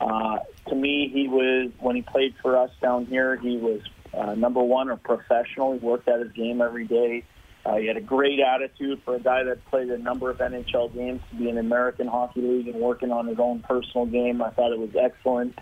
Uh, 0.00 0.38
to 0.68 0.74
me, 0.74 1.10
he 1.12 1.28
was 1.28 1.70
when 1.80 1.96
he 1.96 2.02
played 2.02 2.34
for 2.40 2.56
us 2.56 2.70
down 2.80 3.06
here. 3.06 3.36
He 3.36 3.56
was 3.56 3.80
uh, 4.14 4.34
number 4.34 4.62
one, 4.62 4.90
a 4.90 4.96
professional. 4.96 5.72
He 5.74 5.78
worked 5.78 6.08
at 6.08 6.20
his 6.20 6.32
game 6.32 6.60
every 6.60 6.86
day. 6.86 7.24
Uh, 7.68 7.76
he 7.76 7.86
had 7.86 7.98
a 7.98 8.00
great 8.00 8.40
attitude 8.40 8.98
for 9.04 9.16
a 9.16 9.20
guy 9.20 9.42
that 9.42 9.62
played 9.66 9.90
a 9.90 9.98
number 9.98 10.30
of 10.30 10.38
NHL 10.38 10.94
games 10.94 11.20
to 11.30 11.36
be 11.36 11.50
in 11.50 11.58
American 11.58 12.06
Hockey 12.06 12.40
League 12.40 12.68
and 12.68 12.80
working 12.80 13.12
on 13.12 13.26
his 13.26 13.38
own 13.38 13.60
personal 13.60 14.06
game. 14.06 14.40
I 14.40 14.50
thought 14.50 14.72
it 14.72 14.78
was 14.78 14.96
excellent. 14.98 15.58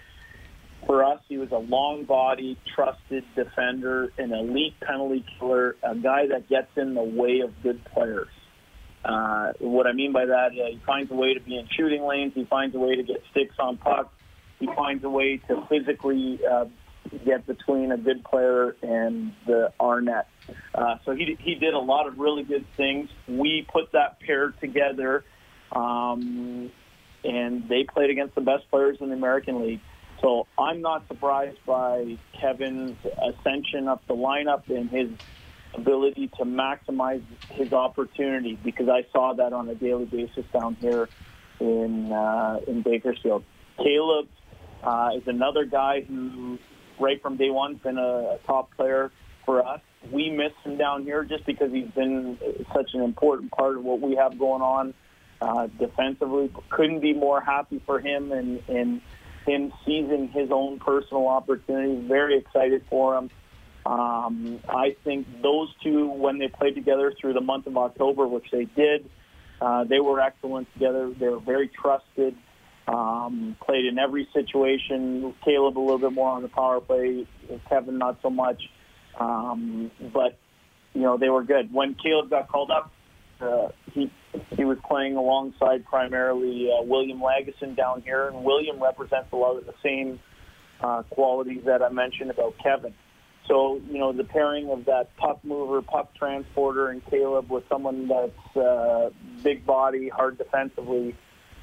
For 0.86 1.02
us, 1.02 1.20
he 1.28 1.36
was 1.36 1.50
a 1.50 1.58
long 1.58 2.04
body, 2.04 2.56
trusted 2.76 3.25
defender, 3.34 4.12
an 4.18 4.32
elite 4.32 4.78
penalty 4.80 5.25
killer, 5.36 5.75
a 5.82 5.96
guy 5.96 6.28
that 6.28 6.48
gets 6.48 6.68
in 6.76 6.94
the 6.94 7.02
way 7.02 7.40
of 7.40 7.50
good 7.64 7.84
players. 7.86 8.28
Uh, 9.04 9.52
what 9.58 9.88
I 9.88 9.92
mean 9.92 10.12
by 10.12 10.26
that, 10.26 10.52
uh, 10.52 10.70
he 10.70 10.80
finds 10.86 11.10
a 11.10 11.14
way 11.14 11.34
to 11.34 11.40
be 11.40 11.58
in 11.58 11.66
shooting 11.76 12.04
lanes. 12.04 12.34
He 12.36 12.44
finds 12.44 12.76
a 12.76 12.78
way 12.78 12.94
to 12.94 13.02
get 13.02 13.20
sticks 13.32 13.56
on 13.58 13.78
pucks. 13.78 14.14
He 14.60 14.66
finds 14.66 15.02
a 15.02 15.10
way 15.10 15.38
to 15.48 15.66
physically 15.68 16.38
uh, 16.48 16.66
get 17.25 17.46
between 17.46 17.92
a 17.92 17.96
good 17.96 18.25
player 18.25 18.76
and 18.82 19.32
the 19.46 19.72
our 19.80 20.00
net. 20.00 20.28
Uh, 20.75 20.96
so 21.04 21.14
he 21.14 21.36
he 21.40 21.54
did 21.56 21.75
a 21.75 21.78
lot 21.78 22.06
of 22.06 22.18
really 22.18 22.42
good 22.42 22.64
things. 22.76 23.08
We 23.28 23.66
put 23.72 23.92
that 23.92 24.20
pair 24.20 24.52
together, 24.60 25.25
um, 25.72 26.70
and 27.25 27.68
they 27.68 27.84
played 27.84 28.10
against 28.10 28.34
the 28.34 28.40
best 28.40 28.70
players 28.70 28.98
in 29.00 29.08
the 29.08 29.14
American 29.16 29.66
League. 29.66 29.80
So 30.22 30.46
I'm 30.58 30.80
not 30.80 31.06
surprised 31.08 31.58
by 31.66 32.18
Kevin's 32.40 32.96
ascension 33.04 33.88
up 33.88 34.06
the 34.06 34.14
lineup 34.14 34.68
and 34.68 34.88
his 34.88 35.10
ability 35.75 36.30
to 36.38 36.44
maximize 36.44 37.22
his 37.50 37.72
opportunity 37.72 38.58
because 38.64 38.88
I 38.88 39.06
saw 39.12 39.34
that 39.34 39.52
on 39.52 39.68
a 39.68 39.75
daily 39.75 40.06
basis 40.06 40.44
down 40.52 40.76
here 40.80 41.08
in 41.60 42.12
uh, 42.12 42.60
in 42.66 42.82
Bakersfield. 42.82 43.44
Caleb 43.76 44.28
uh, 44.82 45.10
is 45.16 45.22
another 45.26 45.64
guy 45.64 46.02
who, 46.02 46.58
right 46.98 47.20
from 47.22 47.36
day 47.36 47.50
one, 47.50 47.74
been 47.76 47.98
a, 47.98 48.38
top 48.46 48.74
player 48.76 49.10
for 49.44 49.66
us. 49.66 49.80
We 50.10 50.30
miss 50.30 50.52
him 50.64 50.76
down 50.76 51.02
here 51.02 51.24
just 51.24 51.44
because 51.46 51.72
he's 51.72 51.90
been 51.90 52.38
such 52.74 52.90
an 52.94 53.02
important 53.02 53.50
part 53.52 53.76
of 53.76 53.84
what 53.84 54.00
we 54.00 54.16
have 54.16 54.38
going 54.38 54.62
on 54.62 54.94
uh, 55.40 55.66
defensively. 55.78 56.52
Couldn't 56.70 57.00
be 57.00 57.12
more 57.12 57.40
happy 57.40 57.82
for 57.84 58.00
him 58.00 58.32
and, 58.32 58.62
and 58.68 59.00
him 59.46 59.72
seizing 59.84 60.28
his 60.28 60.50
own 60.50 60.78
personal 60.78 61.28
opportunities. 61.28 62.04
Very 62.06 62.38
excited 62.38 62.84
for 62.88 63.16
him. 63.16 63.30
Um, 63.84 64.60
I 64.68 64.96
think 65.04 65.26
those 65.42 65.72
two, 65.82 66.08
when 66.08 66.38
they 66.38 66.48
played 66.48 66.74
together 66.74 67.12
through 67.20 67.34
the 67.34 67.40
month 67.40 67.66
of 67.66 67.76
October, 67.76 68.26
which 68.26 68.50
they 68.50 68.64
did, 68.64 69.08
uh, 69.60 69.84
they 69.84 70.00
were 70.00 70.20
excellent 70.20 70.72
together. 70.72 71.10
They 71.10 71.28
were 71.28 71.38
very 71.38 71.68
trusted. 71.68 72.36
Um, 72.88 73.57
played 73.64 73.85
in 73.85 73.99
every 73.99 74.28
situation. 74.33 75.35
Caleb 75.45 75.76
a 75.76 75.81
little 75.81 75.99
bit 75.99 76.12
more 76.12 76.31
on 76.31 76.43
the 76.43 76.49
power 76.49 76.81
play. 76.81 77.26
Kevin 77.69 77.99
not 77.99 78.19
so 78.23 78.31
much. 78.31 78.62
Um, 79.19 79.90
but 80.12 80.38
you 80.95 81.02
know 81.02 81.16
they 81.16 81.28
were 81.28 81.43
good. 81.43 81.73
When 81.73 81.95
Caleb 81.95 82.31
got 82.31 82.49
called 82.49 82.71
up, 82.71 82.93
uh, 83.40 83.69
he 83.93 84.11
he 84.57 84.64
was 84.64 84.78
playing 84.88 85.16
alongside 85.16 85.85
primarily 85.85 86.71
uh, 86.71 86.83
William 86.83 87.21
Lagesson 87.21 87.76
down 87.76 88.02
here, 88.02 88.28
and 88.28 88.45
William 88.45 88.83
represents 88.83 89.28
a 89.33 89.37
lot 89.37 89.57
of 89.57 89.66
the 89.66 89.75
same 89.83 90.21
uh, 90.81 91.02
qualities 91.11 91.62
that 91.64 91.83
I 91.83 91.88
mentioned 91.88 92.31
about 92.31 92.55
Kevin. 92.62 92.95
So 93.49 93.81
you 93.90 93.99
know 93.99 94.12
the 94.12 94.25
pairing 94.25 94.71
of 94.71 94.85
that 94.87 95.16
puck 95.16 95.40
mover, 95.45 95.83
puck 95.83 96.14
transporter, 96.14 96.88
and 96.88 97.05
Caleb 97.07 97.50
with 97.50 97.64
someone 97.69 98.09
that's 98.09 98.57
uh, 98.57 99.11
big 99.43 99.64
body, 99.66 100.09
hard 100.09 100.38
defensively 100.38 101.16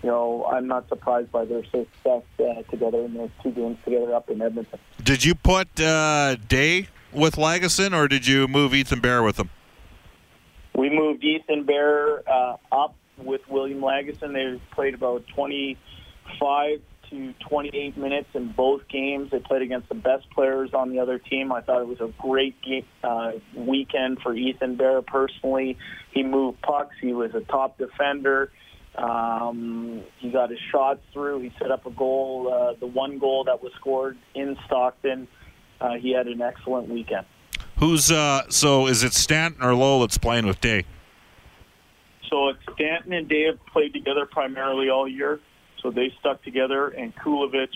you 0.04 0.10
know, 0.10 0.46
I'm 0.46 0.68
not 0.68 0.88
surprised 0.90 1.32
by 1.32 1.46
their 1.46 1.64
success 1.64 2.24
uh, 2.40 2.62
together 2.70 3.00
in 3.06 3.14
those 3.14 3.30
two 3.42 3.52
games 3.52 3.78
together 3.86 4.14
up 4.14 4.30
in 4.30 4.42
Edmonton. 4.42 4.80
Did 5.02 5.24
you 5.24 5.34
put 5.34 5.80
uh, 5.80 6.36
Day 6.48 6.90
with 7.14 7.38
Lagesson, 7.38 7.96
or 7.96 8.08
did 8.10 8.28
you 8.28 8.48
move 8.48 8.74
Ethan 8.74 9.00
Bear 9.00 9.24
with 9.24 9.40
him? 9.40 9.50
We 10.76 10.90
moved 10.90 11.24
Ethan 11.24 11.64
Bear 11.64 12.28
uh, 12.30 12.58
up 12.72 12.96
with 13.18 13.42
William 13.48 13.80
Lagesson. 13.80 14.34
They 14.34 14.60
played 14.72 14.94
about 14.94 15.24
25 15.36 16.82
to 17.10 17.34
28 17.48 17.96
minutes 17.96 18.30
in 18.34 18.52
both 18.52 18.88
games. 18.90 19.32
They 19.32 19.40
played 19.40 19.62
against 19.62 19.88
the 19.88 19.96
best 19.96 20.30
players 20.32 20.74
on 20.74 20.90
the 20.90 21.00
other 21.00 21.20
team. 21.20 21.52
I 21.52 21.62
thought 21.62 21.82
it 21.82 21.88
was 21.88 22.02
a 22.02 22.12
great 22.20 22.60
game, 22.62 22.86
uh, 23.04 23.34
weekend 23.56 24.20
for 24.22 24.34
Ethan 24.34 24.76
Bear 24.76 25.02
personally. 25.02 25.78
He 26.12 26.24
moved 26.24 26.62
pucks. 26.62 26.96
He 27.00 27.14
was 27.14 27.34
a 27.36 27.42
top 27.42 27.78
defender. 27.78 28.52
Um, 28.96 30.04
he 30.20 30.30
got 30.30 30.50
his 30.50 30.60
shots 30.72 31.02
through. 31.14 31.42
He 31.42 31.52
set 31.60 31.72
up 31.72 31.86
a 31.86 31.92
goal, 31.92 32.54
uh, 32.54 32.74
the 32.80 32.86
one 32.86 33.18
goal 33.18 33.44
that 33.46 33.62
was 33.64 33.72
scored 33.80 34.18
in 34.36 34.56
Stockton. 34.66 35.28
Uh, 35.82 35.96
he 35.96 36.12
had 36.12 36.28
an 36.28 36.42
excellent 36.42 36.90
weekend. 36.90 37.26
Who's 37.80 38.12
uh, 38.12 38.44
so? 38.50 38.88
Is 38.88 39.04
it 39.04 39.14
Stanton 39.14 39.64
or 39.64 39.74
Lowe 39.74 40.02
that's 40.02 40.18
playing 40.18 40.46
with 40.46 40.62
Day? 40.62 40.86
So 42.30 42.50
it's 42.50 42.60
Stanton 42.74 43.14
and 43.14 43.28
Day 43.28 43.46
have 43.46 43.64
played 43.66 43.94
together 43.94 44.26
primarily 44.26 44.90
all 44.90 45.08
year, 45.08 45.40
so 45.82 45.92
they 45.92 46.14
stuck 46.20 46.44
together, 46.44 46.90
and 46.90 47.16
Kulovich 47.16 47.68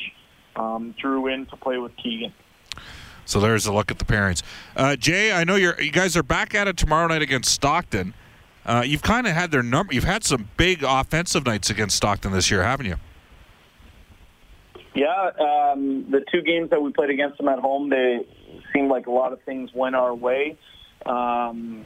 um, 0.55 0.95
drew 1.00 1.27
in 1.27 1.45
to 1.47 1.57
play 1.57 1.77
with 1.77 1.95
Keegan. 1.97 2.33
So 3.25 3.39
there's 3.39 3.65
a 3.65 3.74
look 3.74 3.91
at 3.91 4.00
the 4.00 4.05
pairings. 4.05 4.41
Uh, 4.75 4.95
Jay, 4.95 5.33
I 5.33 5.43
know 5.43 5.55
you're 5.55 5.79
you 5.81 5.91
guys 5.91 6.15
are 6.15 6.24
back 6.24 6.55
at 6.55 6.67
it 6.67 6.77
tomorrow 6.77 7.07
night 7.07 7.21
against 7.21 7.51
Stockton. 7.51 8.13
Uh, 8.67 8.83
you've 8.86 9.01
kind 9.01 9.25
of 9.25 9.33
had 9.33 9.50
their 9.50 9.63
number. 9.63 9.93
You've 9.93 10.03
had 10.03 10.25
some 10.25 10.50
big 10.57 10.83
offensive 10.83 11.45
nights 11.45 11.69
against 11.69 11.95
Stockton 11.95 12.33
this 12.33 12.51
year, 12.51 12.63
haven't 12.63 12.88
you? 12.88 12.97
Yeah, 14.93 15.29
um, 15.39 16.05
the 16.12 16.25
two 16.31 16.41
games 16.41 16.71
that 16.71 16.81
we 16.81 16.91
played 16.91 17.09
against 17.09 17.38
them 17.38 17.47
at 17.47 17.59
home, 17.59 17.89
they 17.89 18.27
seemed 18.74 18.89
like 18.89 19.07
a 19.07 19.12
lot 19.12 19.31
of 19.31 19.41
things 19.43 19.69
went 19.74 19.95
our 19.95 20.13
way. 20.13 20.57
Um, 21.05 21.86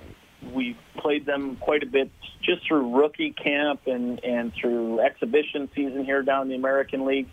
we 0.53 0.75
played 0.97 1.25
them 1.25 1.57
quite 1.57 1.83
a 1.83 1.85
bit 1.85 2.09
just 2.41 2.65
through 2.67 2.97
rookie 2.97 3.31
camp 3.31 3.81
and, 3.85 4.23
and 4.23 4.51
through 4.59 5.01
exhibition 5.01 5.69
season 5.75 6.03
here 6.03 6.23
down 6.23 6.43
in 6.43 6.49
the 6.49 6.55
American 6.55 7.05
League. 7.05 7.29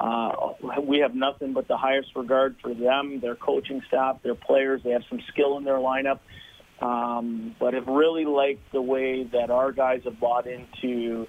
Uh, 0.00 0.52
we 0.82 0.98
have 0.98 1.14
nothing 1.14 1.52
but 1.52 1.68
the 1.68 1.76
highest 1.76 2.14
regard 2.16 2.56
for 2.62 2.72
them, 2.72 3.20
their 3.20 3.34
coaching 3.34 3.82
staff, 3.88 4.22
their 4.22 4.34
players. 4.34 4.80
They 4.84 4.90
have 4.90 5.04
some 5.10 5.20
skill 5.28 5.58
in 5.58 5.64
their 5.64 5.78
lineup 5.78 6.20
um, 6.80 7.54
but 7.58 7.74
have 7.74 7.86
really 7.86 8.24
liked 8.24 8.72
the 8.72 8.82
way 8.82 9.24
that 9.24 9.50
our 9.50 9.72
guys 9.72 10.02
have 10.04 10.20
bought 10.20 10.46
into 10.46 11.26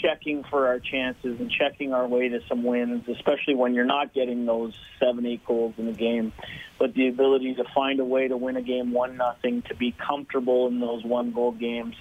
checking 0.00 0.42
for 0.44 0.66
our 0.66 0.78
chances 0.78 1.38
and 1.38 1.50
checking 1.50 1.92
our 1.92 2.06
way 2.06 2.28
to 2.28 2.40
some 2.48 2.64
wins, 2.64 3.06
especially 3.08 3.54
when 3.54 3.74
you're 3.74 3.84
not 3.84 4.14
getting 4.14 4.46
those 4.46 4.74
seven, 4.98 5.26
eight 5.26 5.44
goals 5.44 5.74
in 5.78 5.86
the 5.86 5.92
game. 5.92 6.32
But 6.78 6.94
the 6.94 7.08
ability 7.08 7.54
to 7.54 7.64
find 7.74 8.00
a 8.00 8.04
way 8.04 8.28
to 8.28 8.36
win 8.36 8.56
a 8.56 8.62
game 8.62 8.92
one 8.92 9.16
nothing, 9.16 9.62
to 9.62 9.74
be 9.74 9.92
comfortable 9.92 10.66
in 10.68 10.80
those 10.80 11.04
one 11.04 11.32
goal 11.32 11.52
games. 11.52 11.96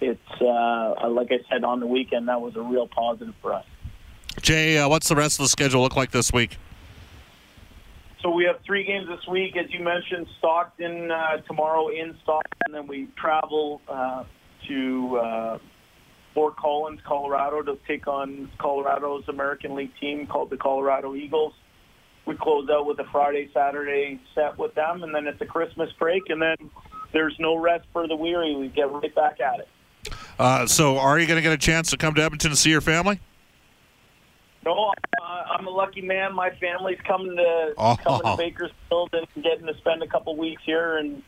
It's 0.00 0.40
uh, 0.40 1.08
like 1.08 1.32
I 1.32 1.40
said 1.50 1.64
on 1.64 1.80
the 1.80 1.86
weekend, 1.86 2.28
that 2.28 2.40
was 2.40 2.54
a 2.56 2.62
real 2.62 2.86
positive 2.86 3.34
for 3.42 3.54
us. 3.54 3.64
Jay, 4.42 4.78
uh, 4.78 4.88
what's 4.88 5.08
the 5.08 5.16
rest 5.16 5.40
of 5.40 5.44
the 5.44 5.48
schedule 5.48 5.82
look 5.82 5.96
like 5.96 6.12
this 6.12 6.32
week? 6.32 6.58
So 8.22 8.30
we 8.30 8.44
have 8.44 8.56
three 8.66 8.84
games 8.84 9.06
this 9.08 9.24
week, 9.28 9.56
as 9.56 9.72
you 9.72 9.82
mentioned. 9.82 10.26
Stockton 10.38 11.10
uh, 11.10 11.36
tomorrow 11.46 11.88
in 11.88 12.16
Stockton, 12.22 12.58
and 12.66 12.74
then 12.74 12.86
we 12.88 13.08
travel 13.16 13.80
uh, 13.88 14.24
to 14.66 15.16
uh, 15.16 15.58
Fort 16.34 16.56
Collins, 16.56 17.00
Colorado, 17.06 17.62
to 17.62 17.78
take 17.86 18.08
on 18.08 18.50
Colorado's 18.58 19.22
American 19.28 19.76
League 19.76 19.92
team 20.00 20.26
called 20.26 20.50
the 20.50 20.56
Colorado 20.56 21.14
Eagles. 21.14 21.52
We 22.26 22.34
close 22.34 22.68
out 22.68 22.86
with 22.86 22.98
a 22.98 23.04
Friday, 23.12 23.50
Saturday 23.54 24.20
set 24.34 24.58
with 24.58 24.74
them, 24.74 25.04
and 25.04 25.14
then 25.14 25.28
it's 25.28 25.40
a 25.40 25.46
Christmas 25.46 25.90
break, 25.98 26.24
and 26.28 26.42
then 26.42 26.56
there's 27.12 27.36
no 27.38 27.56
rest 27.56 27.86
for 27.92 28.08
the 28.08 28.16
weary. 28.16 28.56
We 28.56 28.68
get 28.68 28.90
right 28.90 29.14
back 29.14 29.40
at 29.40 29.60
it. 29.60 29.68
Uh, 30.38 30.66
so, 30.66 30.98
are 30.98 31.18
you 31.20 31.26
going 31.26 31.38
to 31.38 31.42
get 31.42 31.52
a 31.52 31.58
chance 31.58 31.90
to 31.90 31.96
come 31.96 32.14
to 32.14 32.22
Edmonton 32.22 32.50
to 32.50 32.56
see 32.56 32.70
your 32.70 32.80
family? 32.80 33.20
No, 34.64 34.92
uh, 35.22 35.24
I'm 35.24 35.66
a 35.66 35.70
lucky 35.70 36.02
man. 36.02 36.34
My 36.34 36.50
family's 36.50 36.98
coming 37.06 37.36
to 37.36 37.74
Oh. 37.78 37.96
coming 37.96 38.22
to 38.22 38.36
Bakersfield 38.36 39.10
and 39.12 39.26
getting 39.44 39.66
to 39.66 39.74
spend 39.78 40.02
a 40.02 40.06
couple 40.06 40.36
weeks 40.36 40.62
here, 40.64 40.98
and 40.98 41.22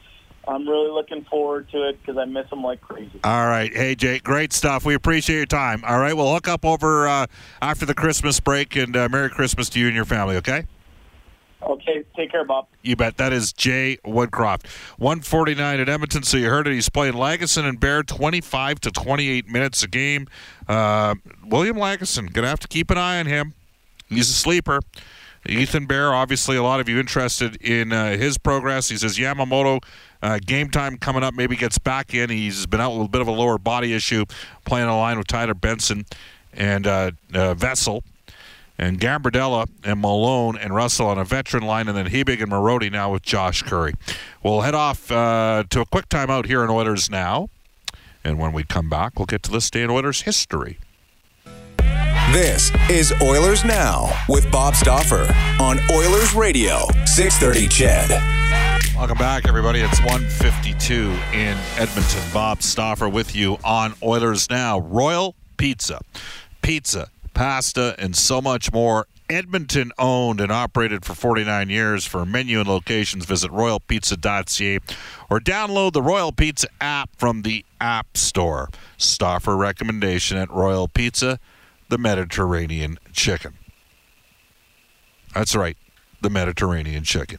I'm 0.48 0.68
really 0.68 0.90
looking 0.90 1.24
forward 1.24 1.68
to 1.70 1.88
it 1.88 2.00
because 2.00 2.18
I 2.18 2.24
miss 2.24 2.48
them 2.50 2.62
like 2.62 2.80
crazy. 2.80 3.20
All 3.24 3.46
right. 3.46 3.74
Hey, 3.74 3.94
Jake, 3.94 4.24
great 4.24 4.52
stuff. 4.52 4.84
We 4.84 4.94
appreciate 4.94 5.36
your 5.36 5.46
time. 5.46 5.84
All 5.86 5.98
right. 5.98 6.14
We'll 6.14 6.32
hook 6.32 6.48
up 6.48 6.64
over 6.64 7.06
uh, 7.08 7.26
after 7.62 7.86
the 7.86 7.94
Christmas 7.94 8.40
break, 8.40 8.74
and 8.76 8.96
uh, 8.96 9.08
Merry 9.08 9.30
Christmas 9.30 9.68
to 9.70 9.80
you 9.80 9.86
and 9.86 9.94
your 9.96 10.04
family, 10.04 10.36
okay? 10.36 10.66
Okay, 11.62 12.04
take 12.16 12.30
care, 12.30 12.44
Bob. 12.44 12.66
You 12.82 12.96
bet. 12.96 13.16
That 13.18 13.32
is 13.32 13.52
Jay 13.52 13.98
Woodcroft. 14.04 14.66
149 14.98 15.80
at 15.80 15.88
Edmonton. 15.88 16.22
So 16.22 16.36
you 16.36 16.48
heard 16.48 16.66
it. 16.66 16.72
He's 16.72 16.88
playing 16.88 17.14
Lagesson 17.14 17.68
and 17.68 17.78
Bear 17.78 18.02
25 18.02 18.80
to 18.80 18.90
28 18.90 19.48
minutes 19.48 19.82
a 19.82 19.88
game. 19.88 20.26
Uh, 20.66 21.16
William 21.44 21.76
Lagesson, 21.76 22.32
to 22.32 22.46
have 22.46 22.60
to 22.60 22.68
keep 22.68 22.90
an 22.90 22.98
eye 22.98 23.20
on 23.20 23.26
him. 23.26 23.54
He's 24.08 24.30
a 24.30 24.32
sleeper. 24.32 24.80
Ethan 25.46 25.86
Bear, 25.86 26.12
obviously, 26.12 26.56
a 26.56 26.62
lot 26.62 26.80
of 26.80 26.88
you 26.88 26.98
interested 26.98 27.56
in 27.56 27.92
uh, 27.92 28.16
his 28.16 28.36
progress. 28.36 28.90
He 28.90 28.96
says 28.96 29.16
Yamamoto, 29.16 29.82
uh, 30.22 30.38
game 30.44 30.68
time 30.68 30.98
coming 30.98 31.22
up, 31.22 31.34
maybe 31.34 31.56
gets 31.56 31.78
back 31.78 32.12
in. 32.12 32.28
He's 32.28 32.66
been 32.66 32.80
out 32.80 32.96
with 32.96 33.06
a 33.06 33.10
bit 33.10 33.22
of 33.22 33.28
a 33.28 33.32
lower 33.32 33.56
body 33.56 33.94
issue, 33.94 34.26
playing 34.66 34.88
a 34.88 34.96
line 34.96 35.16
with 35.16 35.28
Tyler 35.28 35.54
Benson 35.54 36.04
and 36.52 36.86
uh, 36.86 37.12
uh, 37.32 37.54
Vessel 37.54 38.04
and 38.80 38.98
Gambardella 38.98 39.68
and 39.84 40.00
Malone 40.00 40.56
and 40.56 40.74
Russell 40.74 41.06
on 41.06 41.18
a 41.18 41.24
veteran 41.24 41.62
line, 41.62 41.86
and 41.86 41.96
then 41.96 42.06
Hebig 42.06 42.42
and 42.42 42.50
Marody 42.50 42.90
now 42.90 43.12
with 43.12 43.22
Josh 43.22 43.62
Curry. 43.62 43.92
We'll 44.42 44.62
head 44.62 44.74
off 44.74 45.12
uh, 45.12 45.64
to 45.68 45.82
a 45.82 45.84
quick 45.84 46.08
timeout 46.08 46.46
here 46.46 46.64
in 46.64 46.70
Oilers 46.70 47.10
now, 47.10 47.50
and 48.24 48.38
when 48.38 48.52
we 48.52 48.64
come 48.64 48.88
back, 48.88 49.18
we'll 49.18 49.26
get 49.26 49.42
to 49.44 49.50
this 49.50 49.70
day 49.70 49.82
in 49.82 49.90
Oilers 49.90 50.22
history. 50.22 50.78
This 52.32 52.72
is 52.88 53.12
Oilers 53.20 53.64
Now 53.64 54.10
with 54.28 54.50
Bob 54.50 54.74
Stauffer 54.74 55.30
on 55.60 55.78
Oilers 55.90 56.32
Radio, 56.32 56.86
630 57.04 57.68
CHED. 57.68 58.10
Welcome 58.96 59.18
back, 59.18 59.46
everybody. 59.46 59.80
It's 59.80 59.98
152 60.00 60.94
in 61.34 61.58
Edmonton. 61.76 62.22
Bob 62.32 62.62
Stauffer 62.62 63.08
with 63.08 63.34
you 63.36 63.58
on 63.62 63.94
Oilers 64.02 64.48
Now. 64.48 64.78
Royal 64.80 65.34
Pizza. 65.56 66.00
Pizza, 66.62 67.08
pasta, 67.40 67.94
and 67.98 68.14
so 68.14 68.42
much 68.42 68.70
more. 68.70 69.06
Edmonton 69.30 69.92
owned 69.98 70.42
and 70.42 70.52
operated 70.52 71.06
for 71.06 71.14
49 71.14 71.70
years. 71.70 72.04
For 72.04 72.26
menu 72.26 72.60
and 72.60 72.68
locations, 72.68 73.24
visit 73.24 73.50
royalpizza.ca 73.50 74.78
or 75.30 75.40
download 75.40 75.94
the 75.94 76.02
Royal 76.02 76.32
Pizza 76.32 76.68
app 76.82 77.08
from 77.16 77.40
the 77.40 77.64
App 77.80 78.18
Store. 78.18 78.68
Stauffer 78.98 79.56
recommendation 79.56 80.36
at 80.36 80.50
Royal 80.50 80.86
Pizza, 80.86 81.38
the 81.88 81.96
Mediterranean 81.96 82.98
chicken. 83.14 83.54
That's 85.32 85.56
right, 85.56 85.78
the 86.20 86.28
Mediterranean 86.28 87.04
chicken. 87.04 87.38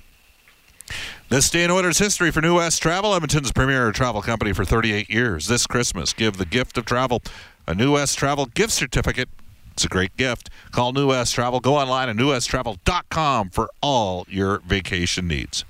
This 1.29 1.51
day 1.51 1.63
in 1.63 1.69
Oilers 1.69 1.99
history 1.99 2.31
for 2.31 2.41
New 2.41 2.55
West 2.55 2.81
Travel, 2.81 3.13
Edmonton's 3.13 3.51
premier 3.51 3.91
travel 3.91 4.23
company 4.23 4.51
for 4.51 4.65
38 4.65 5.11
years. 5.11 5.45
This 5.45 5.67
Christmas, 5.67 6.11
give 6.11 6.37
the 6.37 6.45
gift 6.47 6.75
of 6.79 6.85
travel 6.85 7.21
a 7.67 7.75
New 7.75 7.93
West 7.93 8.17
Travel 8.17 8.47
gift 8.47 8.73
certificate. 8.73 9.29
It's 9.71 9.85
a 9.85 9.87
great 9.87 10.15
gift. 10.17 10.49
Call 10.71 10.93
New 10.93 11.07
West 11.07 11.33
Travel. 11.33 11.59
Go 11.59 11.75
online 11.75 12.09
at 12.09 12.15
newwesttravel.com 12.15 13.49
for 13.49 13.69
all 13.81 14.25
your 14.29 14.59
vacation 14.59 15.27
needs. 15.27 15.65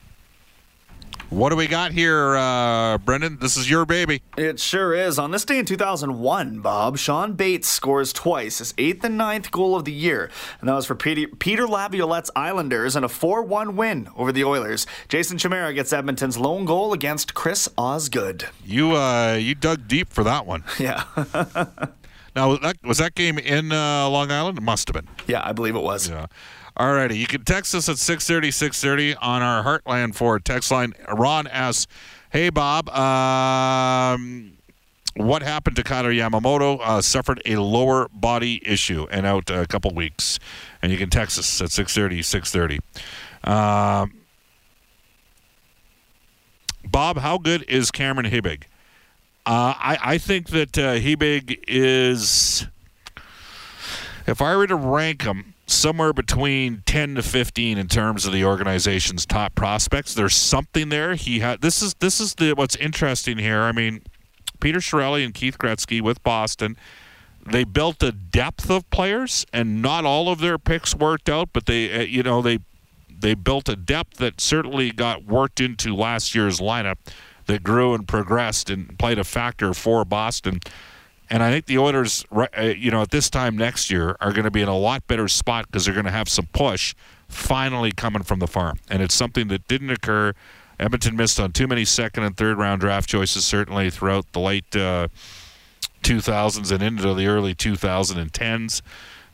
What 1.32 1.52
do 1.52 1.56
we 1.56 1.68
got 1.68 1.94
here, 1.94 2.36
uh, 2.36 2.98
Brendan? 2.98 3.38
This 3.40 3.56
is 3.56 3.70
your 3.70 3.86
baby. 3.86 4.22
It 4.36 4.60
sure 4.60 4.94
is. 4.94 5.18
On 5.18 5.32
this 5.32 5.46
day 5.46 5.60
in 5.60 5.66
2001, 5.66 6.60
Bob, 6.60 6.98
Shawn 6.98 7.36
Bates 7.36 7.70
scores 7.70 8.12
twice, 8.12 8.58
his 8.58 8.74
eighth 8.78 9.06
and 9.06 9.18
ninth 9.18 9.50
goal 9.50 9.74
of 9.78 9.86
the 9.86 9.94
year. 9.94 10.30
And 10.60 10.68
that 10.68 10.74
was 10.74 10.86
for 10.86 10.94
Peter, 10.94 11.30
Peter 11.40 11.66
Laviolette's 11.66 12.32
Islanders 12.36 12.98
in 12.98 13.06
a 13.06 13.10
4 13.10 13.44
1 13.44 13.78
win 13.78 14.10
over 14.18 14.34
the 14.34 14.44
Oilers. 14.44 14.86
Jason 15.08 15.38
Chimera 15.38 15.74
gets 15.74 15.94
Edmonton's 15.94 16.38
lone 16.38 16.66
goal 16.66 16.92
against 16.92 17.34
Chris 17.34 17.70
Osgood. 17.78 18.48
You 18.66 18.98
uh, 18.98 19.36
you 19.40 19.56
dug 19.56 19.88
deep 19.88 20.10
for 20.10 20.26
that 20.26 20.46
one. 20.46 20.66
Yeah. 20.80 21.04
Now, 22.36 22.50
was 22.50 22.60
that, 22.62 22.78
was 22.84 22.98
that 23.00 23.16
game 23.16 23.38
in 23.38 23.72
uh, 23.72 24.08
Long 24.10 24.32
Island? 24.32 24.58
It 24.58 24.62
must 24.62 24.88
have 24.88 24.94
been. 24.94 25.14
yeah, 25.28 25.42
I 25.44 25.52
believe 25.52 25.76
it 25.76 25.84
was. 25.84 26.10
Yeah. 26.10 26.28
All 26.78 26.94
righty. 26.94 27.18
You 27.18 27.28
can 27.28 27.44
text 27.44 27.76
us 27.76 27.90
at 27.90 27.98
630, 27.98 28.52
630 28.52 29.16
on 29.18 29.42
our 29.42 29.64
Heartland 29.64 30.16
Ford 30.16 30.46
text 30.46 30.72
line. 30.72 30.94
Ron 31.14 31.48
asks, 31.48 31.88
Hey, 32.30 32.50
Bob, 32.50 32.88
um, 32.90 34.54
what 35.16 35.44
happened 35.44 35.76
to 35.76 35.84
Kailer 35.84 36.14
Yamamoto? 36.14 36.80
Uh, 36.82 37.02
suffered 37.02 37.42
a 37.46 37.58
lower 37.58 38.08
body 38.14 38.62
issue 38.66 39.06
and 39.12 39.26
out 39.26 39.50
a 39.50 39.68
couple 39.68 39.94
weeks. 39.94 40.40
And 40.82 40.94
you 40.94 40.98
can 40.98 41.10
text 41.10 41.38
us 41.38 41.62
at 41.62 41.72
630, 41.72 42.22
630. 42.22 42.80
Um, 43.44 44.14
Bob, 46.90 47.18
how 47.18 47.38
good 47.38 47.64
is 47.68 47.92
Cameron 47.92 48.32
Hebig? 48.32 48.64
Uh, 49.44 49.74
I, 49.76 49.98
I 50.02 50.18
think 50.20 50.50
that 50.50 50.78
uh, 50.78 50.96
Hebig 50.96 51.64
is, 51.68 52.68
if 54.28 54.40
I 54.40 54.56
were 54.56 54.68
to 54.68 54.76
rank 54.76 55.24
him 55.24 55.56
somewhere 55.66 56.14
between 56.14 56.84
10 56.86 57.16
to 57.16 57.24
15 57.24 57.80
in 57.80 57.88
terms 57.88 58.28
of 58.28 58.34
the 58.34 58.46
organization's 58.46 59.26
top 59.26 59.56
prospects, 59.56 60.14
there's 60.14 60.36
something 60.36 60.90
there. 60.90 61.16
He 61.16 61.40
had 61.40 61.62
this 61.62 61.82
is 61.82 61.96
this 61.96 62.20
is 62.20 62.36
the 62.36 62.54
what's 62.54 62.76
interesting 62.76 63.40
here. 63.40 63.62
I 63.62 63.72
mean, 63.72 64.04
Peter 64.60 64.78
Chiarelli 64.78 65.26
and 65.26 65.34
Keith 65.34 65.58
Gretzky 65.58 66.02
with 66.02 66.22
Boston, 66.22 66.78
they 67.44 67.64
built 67.64 68.04
a 68.04 68.12
depth 68.12 68.70
of 68.70 68.88
players, 68.92 69.46
and 69.52 69.82
not 69.82 70.06
all 70.06 70.30
of 70.30 70.40
their 70.40 70.60
picks 70.60 70.94
worked 70.94 71.30
out, 71.30 71.50
but 71.52 71.66
they 71.66 71.92
uh, 71.92 72.04
you 72.04 72.22
know 72.22 72.44
they 72.44 72.60
they 73.10 73.34
built 73.34 73.68
a 73.70 73.76
depth 73.76 74.18
that 74.18 74.40
certainly 74.40 74.92
got 74.92 75.26
worked 75.26 75.60
into 75.60 75.96
last 75.96 76.36
year's 76.36 76.60
lineup 76.60 76.98
that 77.48 77.64
grew 77.64 77.94
and 77.94 78.08
progressed 78.08 78.70
and 78.70 78.98
played 78.98 79.20
a 79.20 79.24
factor 79.24 79.74
for 79.74 80.06
Boston. 80.06 80.60
And 81.30 81.42
I 81.42 81.50
think 81.50 81.66
the 81.66 81.78
Oilers, 81.78 82.26
uh, 82.32 82.62
you 82.62 82.92
know, 82.92 83.02
at 83.02 83.12
this 83.12 83.30
time 83.30 83.58
next 83.58 83.90
year 83.90 84.18
are 84.20 84.34
going 84.34 84.44
to 84.44 84.52
be 84.52 84.62
in 84.62 84.68
a 84.68 84.78
lot 84.78 85.08
better 85.08 85.28
spot 85.28 85.66
because 85.68 85.86
they're 85.86 85.94
going 85.94 86.06
to 86.06 86.12
have 86.12 86.28
some 86.28 86.48
push 86.48 86.94
finally 87.30 87.92
coming 87.92 88.24
from 88.24 88.40
the 88.40 88.48
farm. 88.48 88.80
And 88.90 89.02
it's 89.02 89.16
something 89.16 89.48
that 89.48 89.68
didn't 89.68 89.92
occur. 89.92 90.34
Edmonton 90.78 91.16
missed 91.16 91.40
on 91.40 91.54
too 91.54 91.68
many 91.68 91.86
second 91.86 92.24
and 92.24 92.36
third 92.36 92.58
round 92.58 92.82
draft 92.82 93.08
choices, 93.08 93.46
certainly 93.46 93.90
throughout 93.90 94.32
the 94.34 94.40
late 94.40 94.76
uh, 94.76 95.08
2000s 96.04 96.72
and 96.72 96.84
into 96.84 97.14
the 97.14 97.28
early 97.28 97.56
2010s. 97.56 98.82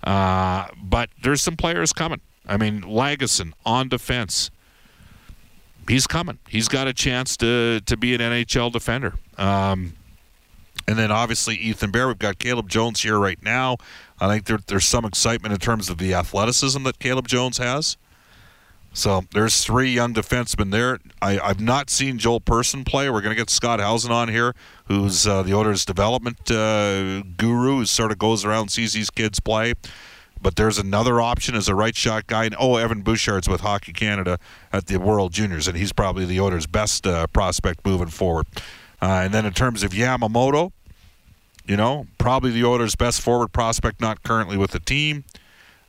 Uh, 0.03 0.67
but 0.81 1.09
there's 1.23 1.41
some 1.41 1.57
players 1.57 1.93
coming. 1.93 2.21
I 2.45 2.57
mean, 2.57 2.81
Lagesson 2.81 3.53
on 3.65 3.89
defense. 3.89 4.51
He's 5.87 6.07
coming. 6.07 6.39
He's 6.47 6.67
got 6.67 6.87
a 6.87 6.93
chance 6.93 7.37
to 7.37 7.81
to 7.81 7.97
be 7.97 8.13
an 8.13 8.21
NHL 8.21 8.71
defender. 8.71 9.13
Um, 9.37 9.93
and 10.87 10.97
then 10.97 11.11
obviously 11.11 11.55
Ethan 11.55 11.91
Bear. 11.91 12.07
We've 12.07 12.19
got 12.19 12.39
Caleb 12.39 12.69
Jones 12.69 13.01
here 13.01 13.19
right 13.19 13.41
now. 13.43 13.77
I 14.19 14.27
think 14.27 14.45
there, 14.45 14.59
there's 14.67 14.85
some 14.85 15.05
excitement 15.05 15.53
in 15.53 15.59
terms 15.59 15.89
of 15.89 15.97
the 15.97 16.13
athleticism 16.13 16.83
that 16.83 16.99
Caleb 16.99 17.27
Jones 17.27 17.57
has. 17.57 17.97
So 18.93 19.25
there's 19.31 19.63
three 19.63 19.91
young 19.91 20.13
defensemen 20.13 20.71
there. 20.71 20.97
I, 21.21 21.39
I've 21.39 21.59
not 21.59 21.91
seen 21.91 22.17
Joel 22.17 22.39
Persson 22.39 22.83
play. 22.83 23.09
We're 23.09 23.21
going 23.21 23.35
to 23.35 23.39
get 23.39 23.51
Scott 23.51 23.79
Howson 23.79 24.11
on 24.11 24.29
here, 24.29 24.55
who's 24.85 25.27
uh, 25.27 25.43
the 25.43 25.53
Oilers 25.53 25.85
development 25.85 26.49
uh, 26.49 27.21
guru, 27.37 27.77
who 27.77 27.85
sort 27.85 28.11
of 28.11 28.17
goes 28.17 28.43
around 28.43 28.61
and 28.61 28.71
sees 28.71 28.93
these 28.93 29.11
kids 29.11 29.39
play. 29.39 29.73
But 30.41 30.55
there's 30.55 30.77
another 30.77 31.19
option 31.19 31.55
as 31.55 31.67
a 31.67 31.75
right 31.75 31.95
shot 31.95 32.27
guy. 32.27 32.45
And, 32.45 32.55
oh, 32.59 32.77
Evan 32.77 33.01
Bouchard's 33.01 33.49
with 33.49 33.61
Hockey 33.61 33.93
Canada 33.93 34.39
at 34.71 34.87
the 34.87 34.97
World 34.97 35.31
Juniors, 35.33 35.67
and 35.67 35.77
he's 35.77 35.93
probably 35.93 36.25
the 36.25 36.39
Oilers' 36.39 36.67
best 36.67 37.07
uh, 37.07 37.27
prospect 37.27 37.85
moving 37.85 38.07
forward. 38.07 38.47
Uh, 39.01 39.21
and 39.23 39.33
then 39.33 39.45
in 39.45 39.53
terms 39.53 39.83
of 39.83 39.91
Yamamoto, 39.91 40.71
you 41.65 41.75
know, 41.75 42.07
probably 42.17 42.51
the 42.51 42.63
Oilers' 42.63 42.95
best 42.95 43.21
forward 43.21 43.49
prospect, 43.49 43.99
not 43.99 44.23
currently 44.23 44.57
with 44.57 44.71
the 44.71 44.79
team. 44.79 45.25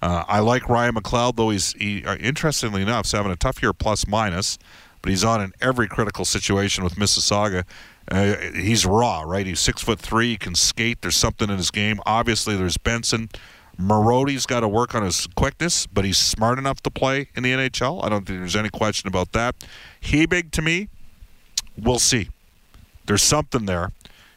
Uh, 0.01 0.25
I 0.29 0.41
like 0.41 0.69
Ryan 0.69 0.95
McLeod, 0.95 1.37
though 1.37 1.51
he's 1.51 1.73
he, 1.73 2.05
uh, 2.05 2.17
interestingly 2.17 2.83
enough, 2.83 3.07
he's 3.07 3.13
having 3.13 3.33
a 3.33 3.37
tough 3.37 3.63
year 3.63 3.73
plus 3.73 4.07
minus, 4.07 4.59
but 5.03 5.11
he's 5.11 5.25
on 5.25 5.41
in 5.41 5.53
every 5.61 5.89
critical 5.89 6.25
situation 6.25 6.85
with 6.85 6.95
Mississauga. 6.95 7.65
Uh, 8.11 8.37
he's 8.55 8.87
raw, 8.87 9.23
right? 9.23 9.47
He's 9.47 9.61
six 9.61 9.83
foot 9.83 9.99
three. 9.99 10.31
He 10.31 10.37
can 10.37 10.55
skate. 10.55 11.03
There's 11.03 11.17
something 11.17 11.51
in 11.51 11.57
his 11.57 11.71
game. 11.71 12.01
Obviously, 12.07 12.57
there's 12.57 12.79
Benson. 12.79 13.29
Marody's 13.79 14.45
got 14.45 14.61
to 14.61 14.69
work 14.69 14.95
on 14.95 15.05
his 15.05 15.29
quickness, 15.37 15.87
but 15.87 16.05
he's 16.05 16.19
smart 16.19 16.59
enough 16.59 16.83
to 16.83 16.91
play 16.91 17.29
in 17.37 17.45
the 17.45 17.53
NHL. 17.53 18.05
I 18.05 18.09
don't 18.09 18.27
think 18.27 18.41
there's 18.41 18.57
any 18.57 18.71
question 18.71 19.07
about 19.07 19.33
that. 19.33 19.55
Hebig, 20.03 20.51
to 20.53 20.63
me, 20.63 20.89
we'll 21.77 22.01
see. 22.01 22.29
There's 23.07 23.23
something 23.23 23.67
there. 23.67 23.93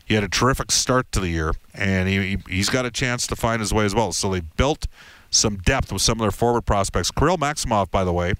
He 0.05 0.13
had 0.13 0.23
a 0.23 0.27
terrific 0.27 0.71
start 0.71 1.11
to 1.13 1.19
the 1.19 1.29
year, 1.29 1.53
and 1.73 2.07
he, 2.07 2.37
he's 2.47 2.69
got 2.69 2.85
a 2.85 2.91
chance 2.91 3.25
to 3.27 3.35
find 3.35 3.61
his 3.61 3.73
way 3.73 3.85
as 3.85 3.95
well. 3.95 4.11
So 4.11 4.29
they 4.29 4.41
built 4.41 4.87
some 5.31 5.57
depth 5.57 5.91
with 5.91 6.01
some 6.01 6.19
of 6.19 6.21
their 6.21 6.31
forward 6.31 6.63
prospects. 6.63 7.09
Kirill 7.09 7.37
Maksimov, 7.37 7.89
by 7.89 8.03
the 8.03 8.13
way, 8.13 8.33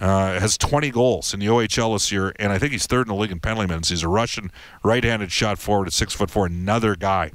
uh, 0.00 0.40
has 0.40 0.56
20 0.56 0.90
goals 0.90 1.34
in 1.34 1.40
the 1.40 1.46
OHL 1.46 1.94
this 1.94 2.10
year, 2.10 2.32
and 2.38 2.52
I 2.52 2.58
think 2.58 2.72
he's 2.72 2.86
third 2.86 3.08
in 3.08 3.14
the 3.14 3.20
league 3.20 3.32
in 3.32 3.40
penalty 3.40 3.66
minutes. 3.66 3.90
He's 3.90 4.02
a 4.02 4.08
Russian 4.08 4.50
right-handed 4.82 5.30
shot 5.30 5.58
forward 5.58 5.88
at 5.88 5.92
six 5.92 6.14
foot 6.14 6.30
four. 6.30 6.46
Another 6.46 6.96
guy 6.96 7.32